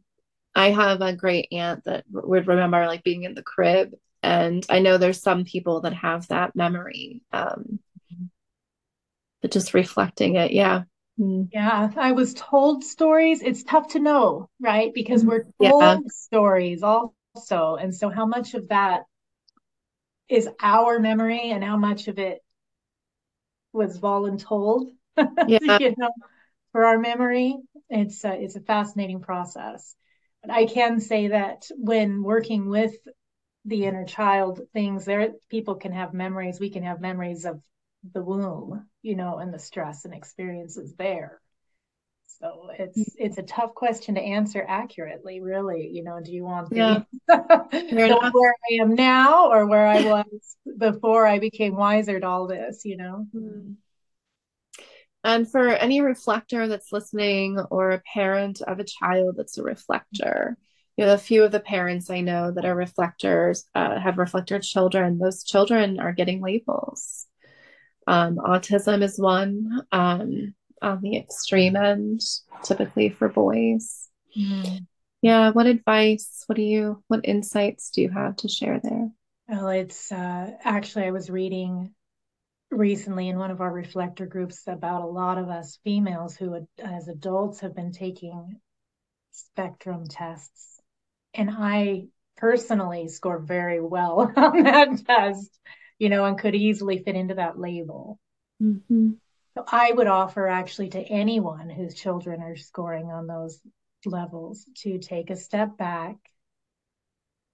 I 0.55 0.71
have 0.71 1.01
a 1.01 1.17
great 1.17 1.49
aunt 1.51 1.85
that 1.85 2.05
would 2.11 2.47
remember 2.47 2.87
like 2.87 3.03
being 3.03 3.25
in 3.25 3.35
the 3.35 3.43
crib, 3.43 3.95
and 4.23 4.65
I 4.69 4.79
know 4.79 4.99
there's 4.99 5.21
some 5.21 5.45
people 5.45 5.81
that 5.83 5.95
have 5.95 6.29
that 6.29 6.55
memory. 6.55 7.23
Um, 7.33 7.81
but 9.41 9.51
just 9.51 9.75
reflecting 9.75 10.37
it, 10.37 10.53
yeah. 10.53 10.85
Mm. 11.19 11.49
Yeah, 11.53 11.91
I 11.97 12.13
was 12.13 12.33
told 12.35 12.85
stories. 12.85 13.43
It's 13.43 13.65
tough 13.65 13.89
to 13.89 13.99
know, 13.99 14.49
right? 14.61 14.93
Because 14.95 15.25
we're 15.25 15.45
told 15.61 15.83
yeah. 15.83 15.99
stories 16.09 16.83
also. 16.83 17.77
And 17.77 17.95
so, 17.95 18.09
how 18.09 18.25
much 18.25 18.55
of 18.55 18.69
that 18.69 19.03
is 20.29 20.49
our 20.63 20.99
memory 20.99 21.51
and 21.51 21.63
how 21.63 21.77
much 21.77 22.09
of 22.09 22.19
it 22.19 22.39
was 23.73 23.99
voluntold, 23.99 24.87
yeah. 25.47 25.79
you 25.79 25.95
know, 25.99 26.11
for 26.71 26.85
our 26.85 26.99
memory. 26.99 27.57
It's 27.91 28.25
a, 28.25 28.33
it's 28.33 28.57
a 28.57 28.61
fascinating 28.61 29.21
process. 29.21 29.95
But 30.43 30.51
I 30.51 30.67
can 30.67 31.01
say 31.01 31.29
that 31.29 31.67
when 31.77 32.23
working 32.23 32.69
with 32.69 32.95
the 33.65 33.85
inner 33.85 34.05
child 34.05 34.61
things, 34.73 35.05
there 35.05 35.33
people 35.49 35.77
can 35.77 35.93
have 35.93 36.13
memories. 36.13 36.59
We 36.59 36.71
can 36.71 36.83
have 36.83 37.01
memories 37.01 37.45
of 37.45 37.63
the 38.13 38.23
womb, 38.23 38.87
you 39.03 39.15
know, 39.15 39.39
and 39.39 39.55
the 39.55 39.59
stress 39.59 40.05
and 40.05 40.15
experiences 40.15 40.95
there. 40.97 41.41
So 42.41 42.71
it's 42.77 43.15
it's 43.17 43.39
a 43.39 43.43
tough 43.43 43.75
question 43.75 44.17
to 44.17 44.21
answer 44.21 44.65
accurately, 44.67 45.41
really. 45.41 45.89
You 45.93 46.03
know, 46.03 46.21
do 46.21 46.33
you 46.33 46.45
want 46.45 46.71
the, 46.71 46.77
yeah. 46.77 47.03
the 47.29 48.31
where 48.33 48.55
I 48.71 48.83
am 48.83 48.95
now 48.95 49.51
or 49.51 49.67
where 49.67 49.87
I 49.87 50.03
was 50.03 50.57
before 50.79 51.27
I 51.27 51.39
became 51.39 51.77
wiser 51.77 52.19
to 52.19 52.27
all 52.27 52.49
this, 52.49 52.85
you 52.85 52.97
know? 52.97 53.27
Hmm. 53.33 53.73
And 55.25 55.49
for 55.49 55.69
any 55.69 56.01
reflector 56.01 56.67
that's 56.67 56.91
listening 56.91 57.61
or 57.71 57.93
a 57.93 58.03
parent 58.13 58.61
of 58.61 58.81
a 58.81 58.85
child 58.85 59.37
that's 59.37 59.57
a 59.57 59.63
reflector, 59.63 60.57
you 60.97 61.07
know, 61.07 61.15
a 61.15 61.19
few 61.19 61.45
of 61.45 61.53
the 61.53 61.61
parents 61.61 62.11
I 62.11 62.21
know 62.21 62.53
that 62.53 62.65
are 62.65 62.75
reflectors 62.75 63.65
uh, 63.75 63.99
have 63.99 64.19
reflector 64.19 64.59
children. 64.59 65.19
Those 65.19 65.45
children 65.45 66.01
are 66.01 66.13
getting 66.13 66.43
labels. 66.43 67.27
Um, 68.07 68.37
autism 68.37 69.03
is 69.03 69.19
one. 69.19 69.83
Um, 69.91 70.55
on 70.83 71.01
the 71.01 71.17
extreme 71.17 71.77
end, 71.77 72.21
typically 72.65 73.09
for 73.09 73.29
boys. 73.29 74.09
Mm. 74.37 74.87
Yeah. 75.23 75.51
What 75.51 75.67
advice, 75.67 76.43
what 76.47 76.57
do 76.57 76.63
you, 76.63 77.03
what 77.07 77.21
insights 77.25 77.91
do 77.91 78.03
you 78.03 78.11
have 78.11 78.37
to 78.39 78.49
share 78.49 78.81
there? 78.83 79.09
Well, 79.49 79.69
it's 79.69 80.11
uh, 80.11 80.51
actually, 80.65 81.05
I 81.05 81.13
was 81.13 81.31
reading 81.31 81.95
recently 82.71 83.29
in 83.29 83.39
one 83.39 83.51
of 83.51 83.61
our 83.61 83.73
reflector 83.73 84.27
groups 84.27 84.65
about 84.67 85.03
a 85.03 85.07
lot 85.07 85.39
of 85.39 85.49
us 85.49 85.79
females 85.85 86.37
who, 86.37 86.67
as 86.83 87.07
adults, 87.07 87.61
have 87.61 87.77
been 87.77 87.93
taking 87.93 88.61
spectrum 89.31 90.07
tests. 90.09 90.72
And 91.35 91.51
I 91.51 92.07
personally 92.37 93.09
score 93.09 93.39
very 93.39 93.81
well 93.81 94.33
on 94.37 94.63
that 94.65 95.05
test, 95.07 95.59
you 95.99 96.09
know, 96.09 96.25
and 96.25 96.39
could 96.39 96.55
easily 96.55 96.99
fit 96.99 97.17
into 97.17 97.35
that 97.35 97.59
label. 97.59 98.19
Mm-hmm. 98.63 99.11
So 99.55 99.65
I 99.67 99.93
would 99.93 100.07
offer 100.07 100.49
actually 100.49 100.91
to 100.91 101.01
anyone 101.01 101.69
whose 101.69 101.95
children 101.95 102.41
are 102.41 102.57
scoring 102.57 103.07
on 103.11 103.27
those 103.27 103.61
levels 104.05 104.67
to 104.79 104.99
take 104.99 105.31
a 105.31 105.37
step 105.37 105.77
back 105.77 106.17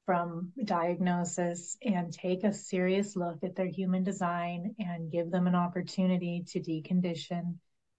from 0.07 0.53
diagnosis 0.65 1.77
and 1.83 2.13
take 2.13 2.43
a 2.43 2.53
serious 2.53 3.15
look 3.15 3.45
at 3.45 3.55
their 3.57 3.67
human 3.67 4.05
design 4.05 4.75
and 4.79 5.13
give 5.13 5.31
them 5.31 5.47
an 5.47 5.55
opportunity 5.55 6.45
to 6.49 6.61
decondition 6.61 7.57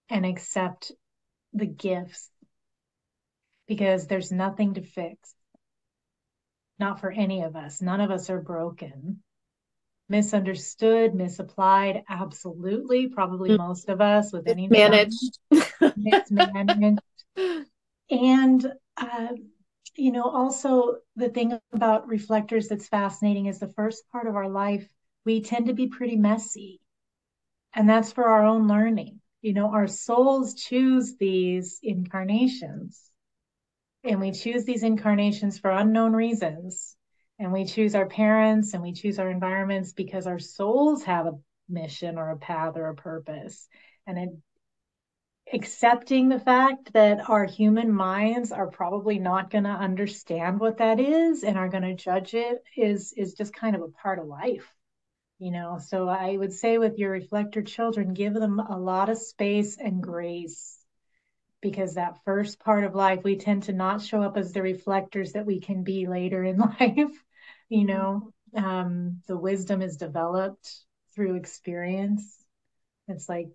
and 0.08 0.26
accept 0.26 0.90
the 1.52 1.66
gifts 1.66 2.28
because 3.68 4.08
there's 4.08 4.32
nothing 4.32 4.74
to 4.74 4.82
fix. 4.82 5.34
Not 6.80 7.00
for 7.00 7.12
any 7.12 7.42
of 7.42 7.54
us. 7.54 7.80
None 7.80 8.00
of 8.00 8.10
us 8.10 8.30
are 8.30 8.40
broken 8.40 9.22
misunderstood, 10.10 11.14
misapplied, 11.14 12.02
absolutely. 12.08 13.06
Probably 13.06 13.50
mm. 13.50 13.58
most 13.58 13.88
of 13.88 14.00
us 14.02 14.32
with 14.32 14.48
any 14.48 14.68
managed, 14.68 15.38
mismanaged, 15.96 16.98
and 18.10 18.72
uh, 18.96 19.28
you 19.96 20.12
know, 20.12 20.24
also 20.24 20.96
the 21.16 21.28
thing 21.28 21.58
about 21.72 22.08
reflectors 22.08 22.68
that's 22.68 22.88
fascinating 22.88 23.46
is 23.46 23.60
the 23.60 23.72
first 23.72 24.02
part 24.10 24.26
of 24.26 24.36
our 24.36 24.48
life 24.48 24.86
we 25.24 25.40
tend 25.40 25.66
to 25.66 25.74
be 25.74 25.86
pretty 25.86 26.16
messy, 26.16 26.80
and 27.72 27.88
that's 27.88 28.12
for 28.12 28.24
our 28.24 28.44
own 28.44 28.66
learning. 28.66 29.20
You 29.42 29.54
know, 29.54 29.72
our 29.72 29.86
souls 29.86 30.54
choose 30.54 31.16
these 31.16 31.78
incarnations, 31.82 33.09
and 34.04 34.20
we 34.20 34.32
choose 34.32 34.64
these 34.64 34.82
incarnations 34.82 35.58
for 35.58 35.70
unknown 35.70 36.12
reasons. 36.12 36.96
And 37.38 37.52
we 37.52 37.64
choose 37.64 37.94
our 37.94 38.06
parents 38.06 38.74
and 38.74 38.82
we 38.82 38.92
choose 38.92 39.18
our 39.18 39.30
environments 39.30 39.92
because 39.92 40.26
our 40.26 40.38
souls 40.38 41.04
have 41.04 41.26
a 41.26 41.38
mission 41.68 42.18
or 42.18 42.30
a 42.30 42.36
path 42.36 42.76
or 42.76 42.88
a 42.88 42.94
purpose. 42.94 43.66
And 44.06 44.18
it, 44.18 44.28
accepting 45.52 46.28
the 46.28 46.38
fact 46.38 46.92
that 46.92 47.28
our 47.28 47.44
human 47.44 47.92
minds 47.92 48.52
are 48.52 48.70
probably 48.70 49.18
not 49.18 49.50
going 49.50 49.64
to 49.64 49.70
understand 49.70 50.60
what 50.60 50.78
that 50.78 51.00
is 51.00 51.42
and 51.42 51.58
are 51.58 51.68
going 51.68 51.82
to 51.82 51.94
judge 51.94 52.34
it 52.34 52.62
is 52.76 53.12
is 53.16 53.34
just 53.34 53.52
kind 53.52 53.74
of 53.74 53.82
a 53.82 53.88
part 53.88 54.18
of 54.18 54.26
life 54.26 54.72
you 55.40 55.50
know? 55.50 55.78
So 55.78 56.08
i 56.08 56.36
would 56.36 56.52
say 56.52 56.78
with 56.78 56.98
your 56.98 57.10
reflector 57.10 57.62
children 57.62 58.14
give 58.14 58.34
them 58.34 58.60
a 58.60 58.78
lot 58.78 59.08
of 59.08 59.18
space 59.18 59.76
and 59.78 60.02
grace 60.02 60.79
because 61.60 61.94
that 61.94 62.18
first 62.24 62.58
part 62.60 62.84
of 62.84 62.94
life 62.94 63.22
we 63.22 63.36
tend 63.36 63.64
to 63.64 63.72
not 63.72 64.02
show 64.02 64.22
up 64.22 64.36
as 64.36 64.52
the 64.52 64.62
reflectors 64.62 65.32
that 65.32 65.46
we 65.46 65.60
can 65.60 65.84
be 65.84 66.06
later 66.06 66.42
in 66.44 66.58
life 66.80 67.24
you 67.70 67.86
know? 67.86 68.32
Um, 68.54 69.22
the 69.26 69.38
wisdom 69.38 69.80
is 69.80 69.96
developed 69.96 70.68
through 71.14 71.36
experience. 71.36 72.44
It's 73.08 73.28
like 73.28 73.48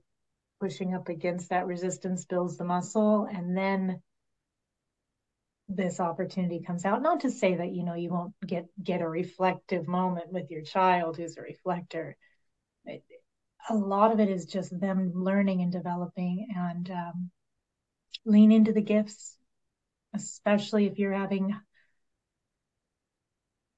pushing 0.59 0.95
up 0.95 1.09
against 1.09 1.49
that 1.49 1.67
resistance 1.67 2.25
builds 2.25 2.57
the 2.57 2.63
muscle 2.63 3.27
and 3.31 3.55
then 3.55 4.01
this 5.67 5.99
opportunity 5.99 6.61
comes 6.61 6.85
out. 6.85 7.01
Not 7.01 7.21
to 7.21 7.31
say 7.31 7.55
that 7.55 7.73
you 7.73 7.83
know 7.83 7.95
you 7.95 8.09
won't 8.09 8.33
get 8.45 8.67
get 8.81 9.01
a 9.01 9.07
reflective 9.07 9.87
moment 9.87 10.31
with 10.31 10.49
your 10.49 10.61
child 10.61 11.17
who's 11.17 11.37
a 11.37 11.41
reflector. 11.41 12.15
It, 12.85 13.03
a 13.69 13.75
lot 13.75 14.11
of 14.11 14.19
it 14.19 14.29
is 14.29 14.45
just 14.45 14.79
them 14.79 15.11
learning 15.13 15.61
and 15.61 15.71
developing 15.71 16.47
and 16.55 16.89
um, 16.91 17.31
lean 18.25 18.51
into 18.51 18.73
the 18.73 18.81
gifts 18.81 19.35
especially 20.15 20.85
if 20.85 20.97
you're 20.97 21.13
having 21.13 21.55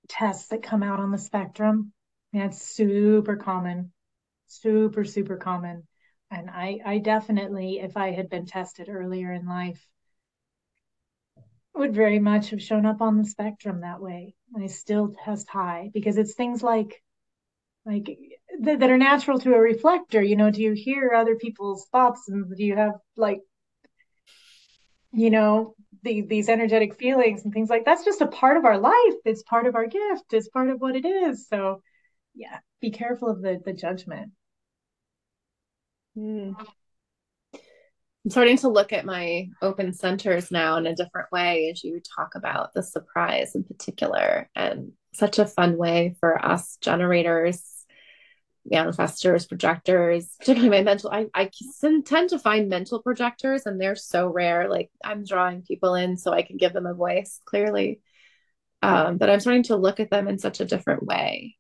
tests 0.07 0.47
that 0.49 0.63
come 0.63 0.83
out 0.83 0.99
on 0.99 1.12
the 1.12 1.17
spectrum. 1.17 1.91
That's 2.33 2.62
super 2.62 3.36
common, 3.36 3.91
super, 4.47 5.03
super 5.03 5.38
common. 5.38 5.88
And 6.29 6.49
I, 6.49 6.79
I 6.86 6.97
definitely, 6.99 7.79
if 7.79 7.97
I 7.97 8.12
had 8.12 8.29
been 8.29 8.45
tested 8.45 8.89
earlier 8.89 9.31
in 9.31 9.47
life, 9.47 9.86
would 11.73 11.93
very 11.93 12.19
much 12.19 12.49
have 12.49 12.62
shown 12.62 12.86
up 12.86 13.01
on 13.01 13.17
the 13.17 13.25
spectrum 13.25 13.81
that 13.81 14.01
way. 14.01 14.36
I 14.60 14.67
still 14.67 15.13
test 15.23 15.47
high 15.47 15.89
because 15.93 16.17
it's 16.17 16.33
things 16.33 16.63
like, 16.63 17.01
like 17.86 18.05
th- 18.05 18.79
that 18.79 18.89
are 18.89 18.97
natural 18.97 19.39
to 19.39 19.53
a 19.53 19.60
reflector. 19.60 20.21
You 20.21 20.36
know, 20.36 20.51
do 20.51 20.62
you 20.62 20.73
hear 20.73 21.13
other 21.13 21.36
people's 21.36 21.88
thoughts 21.91 22.27
and 22.29 22.55
do 22.55 22.63
you 22.63 22.75
have 22.75 22.93
like, 23.15 23.41
you 25.12 25.30
know, 25.30 25.76
the, 26.04 26.22
these 26.22 26.50
energetic 26.50 26.96
feelings 26.96 27.43
and 27.43 27.54
things 27.54 27.70
like 27.70 27.86
that's 27.86 28.06
just 28.06 28.22
a 28.22 28.28
part 28.28 28.58
of 28.58 28.65
our 28.65 28.78
life. 28.78 29.15
It's 29.26 29.43
part 29.43 29.67
of 29.67 29.76
our 29.76 29.88
gift. 29.88 30.34
It's 30.34 30.50
part 30.50 30.70
of 30.70 30.80
what 30.80 30.96
it 30.96 31.06
is. 31.06 31.48
So, 31.48 31.82
yeah, 32.36 32.60
be 32.82 32.91
careful 32.91 33.30
of 33.30 33.41
the 33.41 33.60
the 33.63 33.74
judgment. 33.74 34.32
Mm. 36.17 36.56
I'm 38.26 38.32
starting 38.32 38.58
to 38.58 38.67
look 38.67 38.91
at 38.91 39.06
my 39.06 39.48
open 39.62 39.93
centers 39.93 40.52
now 40.52 40.78
in 40.78 40.86
a 40.86 40.96
different 40.96 41.32
way 41.32 41.70
as 41.72 41.84
you 41.84 42.02
talk 42.15 42.36
about 42.36 42.74
the 42.74 42.84
surprise 42.84 43.56
in 43.56 43.63
particular, 43.63 44.50
and 44.56 44.91
such 45.13 45.39
a 45.39 45.46
fun 45.46 45.78
way 45.78 46.15
for 46.20 46.43
us 46.43 46.78
generators, 46.82 47.63
manifestors, 48.71 49.47
projectors, 49.47 50.36
particularly 50.39 50.77
my 50.77 50.84
mental. 50.84 51.10
I, 51.12 51.27
I 51.34 51.49
tend 52.06 52.30
to 52.30 52.39
find 52.39 52.69
mental 52.69 53.01
projectors, 53.01 53.65
and 53.65 53.80
they're 53.80 53.95
so 53.95 54.27
rare. 54.27 54.69
Like 54.69 54.89
I'm 55.03 55.23
drawing 55.23 55.62
people 55.62 55.95
in 55.95 56.17
so 56.17 56.32
I 56.34 56.41
can 56.41 56.58
give 56.58 56.73
them 56.73 56.86
a 56.86 56.93
voice 56.93 57.39
clearly. 57.45 58.01
Um, 58.82 59.17
but 59.17 59.30
I'm 59.30 59.39
starting 59.39 59.63
to 59.63 59.75
look 59.75 59.99
at 59.99 60.12
them 60.12 60.27
in 60.27 60.38
such 60.38 60.60
a 60.60 60.65
different 60.65 61.03
way 61.03 61.58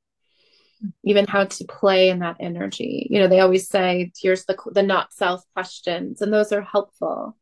even 1.03 1.25
how 1.25 1.45
to 1.45 1.65
play 1.65 2.09
in 2.09 2.19
that 2.19 2.37
energy. 2.39 3.07
You 3.09 3.19
know, 3.19 3.27
they 3.27 3.39
always 3.39 3.67
say, 3.67 4.11
here's 4.21 4.45
the, 4.45 4.57
the 4.73 4.83
not 4.83 5.13
self 5.13 5.43
questions, 5.53 6.21
and 6.21 6.31
those 6.31 6.51
are 6.51 6.61
helpful. 6.61 7.35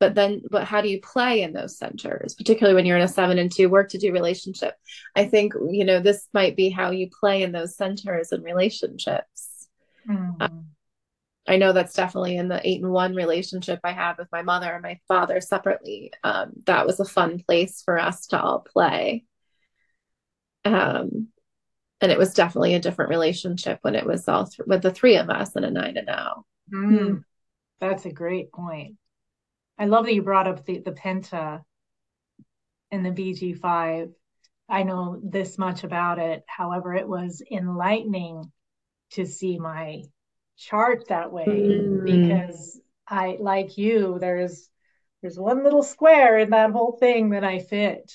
But 0.00 0.14
then, 0.14 0.42
but 0.48 0.64
how 0.64 0.80
do 0.80 0.88
you 0.88 1.00
play 1.00 1.42
in 1.42 1.52
those 1.52 1.76
centers, 1.76 2.34
particularly 2.34 2.74
when 2.76 2.86
you're 2.86 2.96
in 2.96 3.02
a 3.02 3.08
seven 3.08 3.38
and 3.38 3.50
two 3.50 3.68
work 3.68 3.88
to 3.90 3.98
do 3.98 4.12
relationship? 4.12 4.74
I 5.16 5.24
think, 5.24 5.54
you 5.70 5.84
know, 5.84 5.98
this 5.98 6.28
might 6.32 6.56
be 6.56 6.70
how 6.70 6.90
you 6.90 7.10
play 7.10 7.42
in 7.42 7.50
those 7.50 7.76
centers 7.76 8.30
and 8.30 8.44
relationships. 8.44 9.68
Mm-hmm. 10.08 10.40
Uh, 10.40 10.48
I 11.48 11.56
know 11.56 11.72
that's 11.72 11.94
definitely 11.94 12.36
in 12.36 12.48
the 12.48 12.60
eight 12.62 12.82
and 12.82 12.92
one 12.92 13.14
relationship 13.14 13.80
I 13.82 13.92
have 13.92 14.18
with 14.18 14.28
my 14.30 14.42
mother 14.42 14.70
and 14.70 14.82
my 14.82 15.00
father 15.08 15.40
separately. 15.40 16.12
Um, 16.22 16.52
that 16.66 16.86
was 16.86 17.00
a 17.00 17.04
fun 17.04 17.42
place 17.42 17.82
for 17.82 17.98
us 17.98 18.26
to 18.28 18.40
all 18.40 18.60
play. 18.60 19.24
Um, 20.64 21.28
and 22.00 22.12
it 22.12 22.18
was 22.18 22.34
definitely 22.34 22.74
a 22.74 22.80
different 22.80 23.08
relationship 23.08 23.78
when 23.82 23.94
it 23.94 24.06
was 24.06 24.28
all 24.28 24.46
th- 24.46 24.66
with 24.66 24.82
the 24.82 24.92
three 24.92 25.16
of 25.16 25.30
us 25.30 25.56
and 25.56 25.64
a 25.64 25.70
nine 25.70 25.96
and 25.96 26.06
now. 26.06 26.44
Mm, 26.72 27.24
that's 27.80 28.04
a 28.04 28.12
great 28.12 28.52
point. 28.52 28.96
I 29.78 29.86
love 29.86 30.06
that 30.06 30.14
you 30.14 30.22
brought 30.22 30.48
up 30.48 30.64
the, 30.64 30.78
the 30.78 30.92
penta 30.92 31.62
and 32.90 33.04
the 33.04 33.10
BG5. 33.10 34.12
I 34.68 34.82
know 34.82 35.20
this 35.22 35.56
much 35.58 35.84
about 35.84 36.18
it. 36.18 36.44
However, 36.46 36.94
it 36.94 37.08
was 37.08 37.42
enlightening 37.50 38.50
to 39.12 39.24
see 39.24 39.58
my 39.58 40.02
chart 40.56 41.08
that 41.08 41.32
way 41.32 41.46
mm. 41.46 42.04
because 42.04 42.80
I, 43.06 43.38
like 43.40 43.78
you, 43.78 44.18
there's 44.18 44.68
there's 45.22 45.38
one 45.38 45.64
little 45.64 45.82
square 45.82 46.38
in 46.38 46.50
that 46.50 46.70
whole 46.70 46.92
thing 46.92 47.30
that 47.30 47.44
I 47.44 47.58
fit. 47.58 48.12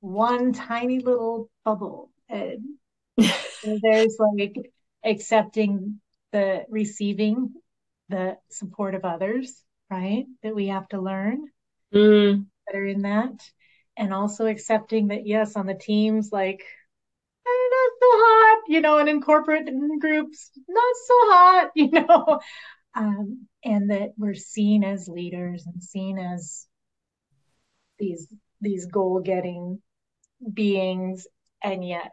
One 0.00 0.52
tiny 0.52 0.98
little 0.98 1.50
bubble. 1.64 2.10
And 2.28 2.60
there's 3.82 4.16
like 4.18 4.56
accepting 5.04 6.00
the 6.32 6.64
receiving 6.68 7.54
the 8.08 8.36
support 8.50 8.94
of 8.94 9.04
others, 9.04 9.64
right? 9.90 10.26
That 10.42 10.54
we 10.54 10.68
have 10.68 10.88
to 10.88 11.00
learn 11.00 11.48
mm. 11.94 12.46
that 12.66 12.76
are 12.76 12.86
in 12.86 13.02
that. 13.02 13.50
And 13.96 14.14
also 14.14 14.46
accepting 14.46 15.08
that, 15.08 15.26
yes, 15.26 15.56
on 15.56 15.66
the 15.66 15.74
teams, 15.74 16.30
like, 16.32 16.62
eh, 17.46 17.68
not 17.70 17.92
so 18.00 18.08
hot, 18.12 18.62
you 18.68 18.80
know, 18.80 18.98
and 18.98 19.08
in 19.08 19.20
corporate 19.20 19.68
groups, 20.00 20.50
not 20.68 20.94
so 21.06 21.14
hot, 21.14 21.70
you 21.74 21.90
know. 21.90 22.40
Um, 22.94 23.46
and 23.64 23.90
that 23.90 24.10
we're 24.16 24.34
seen 24.34 24.84
as 24.84 25.08
leaders 25.08 25.66
and 25.66 25.82
seen 25.82 26.18
as 26.18 26.66
these 27.98 28.26
these 28.60 28.86
goal 28.86 29.20
getting 29.20 29.80
beings 30.52 31.26
and 31.62 31.86
yet 31.86 32.12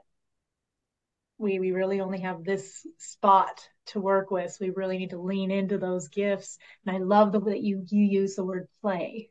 we 1.38 1.60
we 1.60 1.72
really 1.72 2.02
only 2.02 2.20
have 2.20 2.44
this 2.44 2.86
spot 2.98 3.68
to 3.88 4.00
work 4.00 4.32
with. 4.32 4.52
So 4.52 4.66
we 4.66 4.72
really 4.72 4.98
need 4.98 5.12
to 5.12 5.22
lean 5.22 5.52
into 5.52 5.78
those 5.78 6.08
gifts. 6.08 6.58
And 6.86 6.96
I 6.96 7.00
love 7.00 7.32
the 7.32 7.40
way 7.40 7.54
that 7.54 7.64
you 7.64 7.84
you 7.88 8.04
use 8.04 8.36
the 8.36 8.46
word 8.46 8.68
play. 8.82 9.30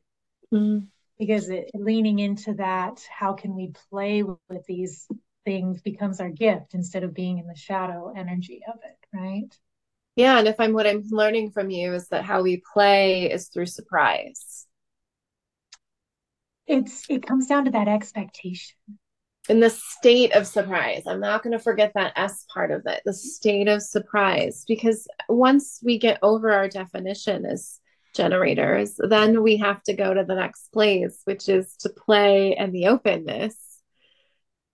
Mm. 0.53 0.89
Because 1.19 1.49
it, 1.49 1.71
leaning 1.75 2.19
into 2.19 2.55
that, 2.55 3.01
how 3.11 3.33
can 3.33 3.55
we 3.55 3.73
play 3.91 4.23
with, 4.23 4.39
with 4.49 4.67
these 4.67 5.07
things 5.45 5.81
becomes 5.81 6.21
our 6.21 6.29
gift 6.29 6.75
instead 6.75 7.05
of 7.05 7.15
being 7.15 7.39
in 7.39 7.47
the 7.47 7.57
shadow 7.57 8.13
energy 8.15 8.61
of 8.69 8.79
it, 8.85 9.17
right? 9.17 9.57
Yeah, 10.17 10.39
and 10.39 10.49
if 10.49 10.59
I'm 10.59 10.73
what 10.73 10.87
I'm 10.87 11.05
learning 11.11 11.53
from 11.53 11.71
you 11.71 11.95
is 11.95 12.09
that 12.09 12.25
how 12.25 12.43
we 12.43 12.63
play 12.73 13.31
is 13.31 13.49
through 13.49 13.67
surprise. 13.67 14.67
It's 16.67 17.09
it 17.09 17.27
comes 17.27 17.47
down 17.47 17.67
to 17.67 17.71
that 17.73 17.89
expectation 17.89 18.77
in 19.49 19.61
the 19.61 19.71
state 19.71 20.35
of 20.35 20.47
surprise. 20.47 21.05
I'm 21.07 21.21
not 21.21 21.43
going 21.43 21.53
to 21.53 21.63
forget 21.63 21.93
that 21.95 22.13
S 22.17 22.45
part 22.53 22.71
of 22.71 22.83
it, 22.87 23.03
the 23.05 23.13
state 23.13 23.69
of 23.69 23.83
surprise, 23.83 24.65
because 24.67 25.07
once 25.29 25.81
we 25.83 25.99
get 25.99 26.19
over 26.23 26.51
our 26.53 26.69
definition 26.69 27.47
as 27.47 27.79
generators, 28.15 28.99
then 28.99 29.43
we 29.43 29.59
have 29.59 29.83
to 29.85 29.93
go 29.93 30.13
to 30.13 30.25
the 30.25 30.35
next 30.35 30.73
place, 30.73 31.21
which 31.25 31.49
is 31.49 31.77
to 31.81 31.91
play 31.91 32.57
and 32.57 32.75
the 32.75 32.87
openness. 32.87 33.57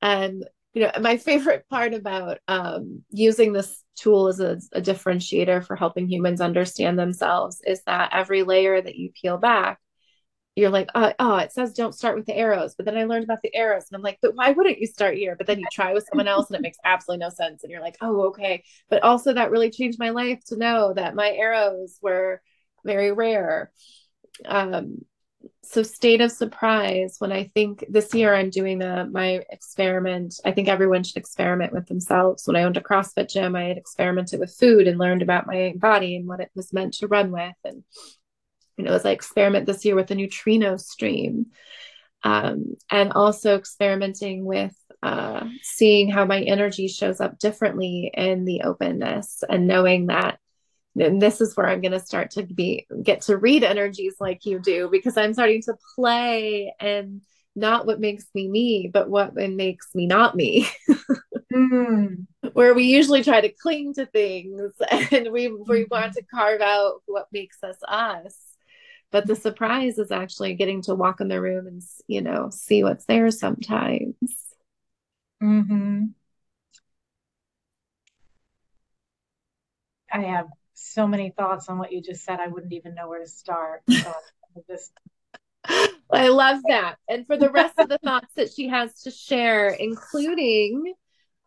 And, 0.00 0.44
you 0.72 0.82
know, 0.82 0.92
my 1.00 1.16
favorite 1.16 1.68
part 1.68 1.92
about 1.92 2.38
um, 2.48 3.04
using 3.10 3.52
this 3.52 3.82
tool 3.96 4.28
as 4.28 4.40
a, 4.40 4.58
a 4.72 4.80
differentiator 4.80 5.66
for 5.66 5.76
helping 5.76 6.08
humans 6.08 6.40
understand 6.40 6.98
themselves 6.98 7.60
is 7.66 7.82
that 7.84 8.10
every 8.12 8.42
layer 8.42 8.80
that 8.80 8.96
you 8.96 9.10
peel 9.20 9.38
back, 9.38 9.78
you're 10.54 10.70
like, 10.70 10.90
oh, 10.94 11.12
oh, 11.18 11.36
it 11.36 11.52
says 11.52 11.72
don't 11.72 11.94
start 11.94 12.16
with 12.16 12.26
the 12.26 12.36
arrows. 12.36 12.74
But 12.74 12.84
then 12.84 12.96
I 12.96 13.04
learned 13.04 13.24
about 13.24 13.40
the 13.42 13.54
arrows 13.54 13.86
and 13.90 13.96
I'm 13.96 14.02
like, 14.02 14.18
but 14.20 14.34
why 14.34 14.50
wouldn't 14.50 14.78
you 14.78 14.86
start 14.86 15.16
here? 15.16 15.34
But 15.36 15.46
then 15.46 15.58
you 15.58 15.66
try 15.72 15.94
with 15.94 16.06
someone 16.08 16.28
else 16.28 16.48
and 16.48 16.56
it 16.56 16.62
makes 16.62 16.78
absolutely 16.84 17.24
no 17.24 17.30
sense. 17.30 17.62
And 17.62 17.70
you're 17.70 17.80
like, 17.80 17.96
oh, 18.02 18.26
okay. 18.28 18.64
But 18.90 19.02
also 19.02 19.32
that 19.32 19.50
really 19.50 19.70
changed 19.70 19.98
my 19.98 20.10
life 20.10 20.44
to 20.46 20.56
know 20.56 20.92
that 20.94 21.14
my 21.14 21.30
arrows 21.30 21.98
were 22.02 22.42
very 22.84 23.12
rare. 23.12 23.72
Um, 24.44 24.98
so 25.64 25.82
state 25.82 26.20
of 26.20 26.30
surprise 26.30 27.16
when 27.18 27.32
I 27.32 27.44
think 27.54 27.84
this 27.88 28.12
year 28.14 28.34
I'm 28.34 28.50
doing 28.50 28.78
the 28.78 29.08
my 29.10 29.42
experiment. 29.50 30.34
I 30.44 30.52
think 30.52 30.68
everyone 30.68 31.02
should 31.02 31.16
experiment 31.16 31.72
with 31.72 31.86
themselves. 31.86 32.46
When 32.46 32.56
I 32.56 32.62
owned 32.62 32.76
a 32.76 32.80
CrossFit 32.80 33.30
gym, 33.30 33.56
I 33.56 33.64
had 33.64 33.78
experimented 33.78 34.38
with 34.38 34.54
food 34.54 34.86
and 34.86 34.98
learned 34.98 35.22
about 35.22 35.46
my 35.46 35.74
body 35.76 36.16
and 36.16 36.28
what 36.28 36.40
it 36.40 36.50
was 36.54 36.72
meant 36.72 36.94
to 36.94 37.06
run 37.06 37.30
with. 37.32 37.54
And 37.64 37.82
you 38.76 38.84
know, 38.84 38.92
as 38.92 39.04
I 39.04 39.10
experiment 39.10 39.66
this 39.66 39.84
year 39.84 39.94
with 39.94 40.08
the 40.08 40.14
neutrino 40.14 40.76
stream, 40.76 41.46
um, 42.24 42.76
and 42.90 43.12
also 43.12 43.56
experimenting 43.56 44.44
with 44.44 44.74
uh, 45.02 45.46
seeing 45.62 46.08
how 46.08 46.24
my 46.24 46.40
energy 46.42 46.88
shows 46.88 47.20
up 47.20 47.38
differently 47.38 48.10
in 48.14 48.44
the 48.44 48.62
openness 48.62 49.42
and 49.48 49.66
knowing 49.66 50.06
that 50.06 50.38
and 50.98 51.22
this 51.22 51.40
is 51.40 51.56
where 51.56 51.68
I'm 51.68 51.80
going 51.80 51.92
to 51.92 52.00
start 52.00 52.32
to 52.32 52.42
be 52.42 52.86
get 53.02 53.22
to 53.22 53.36
read 53.36 53.64
energies 53.64 54.14
like 54.20 54.44
you 54.44 54.58
do 54.58 54.88
because 54.90 55.16
I'm 55.16 55.32
starting 55.32 55.62
to 55.62 55.74
play 55.96 56.74
and 56.78 57.22
not 57.54 57.86
what 57.86 58.00
makes 58.00 58.24
me 58.34 58.48
me, 58.48 58.90
but 58.92 59.08
what 59.08 59.34
makes 59.34 59.88
me 59.94 60.06
not 60.06 60.34
me. 60.34 60.68
mm. 61.52 62.26
Where 62.52 62.74
we 62.74 62.84
usually 62.84 63.22
try 63.22 63.40
to 63.40 63.48
cling 63.48 63.94
to 63.94 64.04
things 64.06 64.72
and 64.90 65.30
we 65.32 65.48
we 65.48 65.86
want 65.90 66.06
mm-hmm. 66.06 66.12
to 66.12 66.22
carve 66.34 66.60
out 66.60 67.02
what 67.06 67.28
makes 67.32 67.62
us 67.62 67.76
us 67.88 68.36
but 69.12 69.26
the 69.26 69.36
surprise 69.36 69.98
is 69.98 70.10
actually 70.10 70.54
getting 70.54 70.82
to 70.82 70.94
walk 70.94 71.20
in 71.20 71.28
the 71.28 71.40
room 71.40 71.66
and 71.66 71.82
you 72.08 72.20
know 72.20 72.50
see 72.50 72.82
what's 72.82 73.04
there 73.04 73.30
sometimes 73.30 74.16
mm-hmm. 75.40 76.04
i 80.12 80.20
have 80.20 80.46
so 80.74 81.06
many 81.06 81.30
thoughts 81.30 81.68
on 81.68 81.78
what 81.78 81.92
you 81.92 82.02
just 82.02 82.24
said 82.24 82.40
i 82.40 82.48
wouldn't 82.48 82.72
even 82.72 82.94
know 82.94 83.08
where 83.08 83.20
to 83.20 83.28
start 83.28 83.82
so 83.90 84.12
just 84.68 84.92
I 86.12 86.28
love 86.28 86.58
that. 86.68 86.96
And 87.08 87.26
for 87.26 87.36
the 87.36 87.48
rest 87.48 87.78
of 87.78 87.88
the 87.88 87.98
thoughts 88.04 88.32
that 88.34 88.52
she 88.52 88.68
has 88.68 89.02
to 89.02 89.10
share, 89.10 89.68
including 89.68 90.94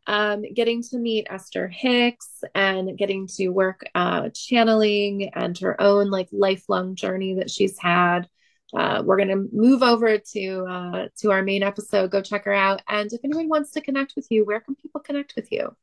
um, 0.07 0.43
getting 0.53 0.83
to 0.83 0.97
meet 0.97 1.27
Esther 1.29 1.67
Hicks 1.67 2.43
and 2.53 2.97
getting 2.97 3.27
to 3.35 3.49
work 3.49 3.83
uh, 3.95 4.29
channeling 4.33 5.31
and 5.33 5.57
her 5.59 5.79
own 5.81 6.09
like 6.09 6.29
lifelong 6.31 6.95
journey 6.95 7.35
that 7.35 7.49
she's 7.49 7.77
had 7.79 8.27
uh, 8.73 9.03
we're 9.05 9.17
going 9.17 9.29
to 9.29 9.47
move 9.53 9.83
over 9.83 10.17
to 10.17 10.65
uh, 10.65 11.07
to 11.17 11.29
our 11.31 11.43
main 11.43 11.63
episode. 11.63 12.11
Go 12.11 12.21
check 12.21 12.43
her 12.45 12.53
out. 12.53 12.81
And 12.87 13.11
if 13.13 13.21
anyone 13.23 13.47
wants 13.47 13.69
to 13.71 13.81
connect 13.81 14.13
with 14.15 14.27
you, 14.29 14.43
where 14.45 14.59
can 14.59 14.75
people 14.75 15.01
connect 15.01 15.35
with 15.35 15.51
you? 15.51 15.75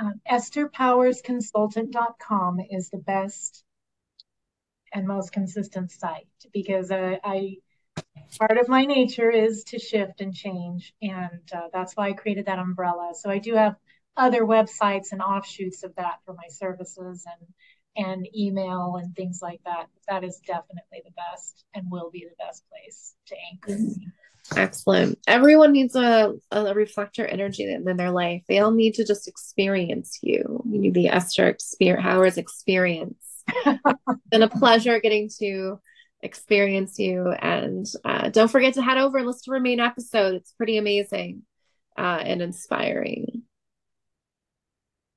Um, 0.00 0.20
EstherPowersConsultant.com 0.30 2.60
is 2.70 2.90
the 2.90 2.98
best 2.98 3.64
and 4.92 5.06
most 5.06 5.32
consistent 5.32 5.92
site 5.92 6.26
because 6.52 6.90
I 6.90 7.58
part 8.38 8.58
of 8.58 8.68
my 8.68 8.84
nature 8.84 9.30
is 9.30 9.64
to 9.64 9.78
shift 9.78 10.20
and 10.20 10.34
change, 10.34 10.94
and 11.02 11.40
uh, 11.54 11.68
that's 11.72 11.94
why 11.94 12.08
I 12.08 12.12
created 12.12 12.46
that 12.46 12.58
umbrella. 12.58 13.12
So 13.14 13.30
I 13.30 13.38
do 13.38 13.54
have 13.54 13.76
other 14.16 14.42
websites 14.42 15.12
and 15.12 15.20
offshoots 15.20 15.82
of 15.82 15.94
that 15.96 16.20
for 16.24 16.34
my 16.34 16.48
services 16.48 17.24
and 17.26 17.48
and 17.96 18.26
email 18.36 18.96
and 19.00 19.14
things 19.14 19.38
like 19.40 19.60
that. 19.64 19.86
That 20.08 20.24
is 20.24 20.40
definitely 20.46 21.02
the 21.04 21.12
best 21.12 21.64
and 21.74 21.90
will 21.90 22.10
be 22.10 22.26
the 22.28 22.44
best 22.44 22.64
place 22.68 23.14
to 23.26 23.36
anchor. 23.52 23.78
Excellent. 24.56 25.18
Everyone 25.26 25.72
needs 25.72 25.96
a, 25.96 26.34
a 26.50 26.74
reflector 26.74 27.24
energy 27.24 27.62
in, 27.62 27.88
in 27.88 27.96
their 27.96 28.10
life. 28.10 28.42
They 28.48 28.58
all 28.58 28.72
need 28.72 28.94
to 28.94 29.04
just 29.04 29.28
experience 29.28 30.18
you. 30.22 30.62
You 30.68 30.78
need 30.80 30.94
the 30.94 31.08
Esther 31.08 31.48
experience, 31.48 32.02
Howard's 32.02 32.36
experience. 32.36 33.42
it's 33.48 34.28
been 34.30 34.42
a 34.42 34.48
pleasure 34.48 35.00
getting 35.00 35.30
to 35.38 35.78
experience 36.24 36.98
you. 36.98 37.30
And 37.30 37.86
uh, 38.04 38.30
don't 38.30 38.50
forget 38.50 38.74
to 38.74 38.82
head 38.82 38.98
over 38.98 39.18
and 39.18 39.26
listen 39.26 39.42
to 39.44 39.52
our 39.52 39.60
main 39.60 39.80
episode. 39.80 40.34
It's 40.34 40.52
pretty 40.52 40.78
amazing 40.78 41.42
uh, 41.96 42.20
and 42.24 42.42
inspiring. 42.42 43.42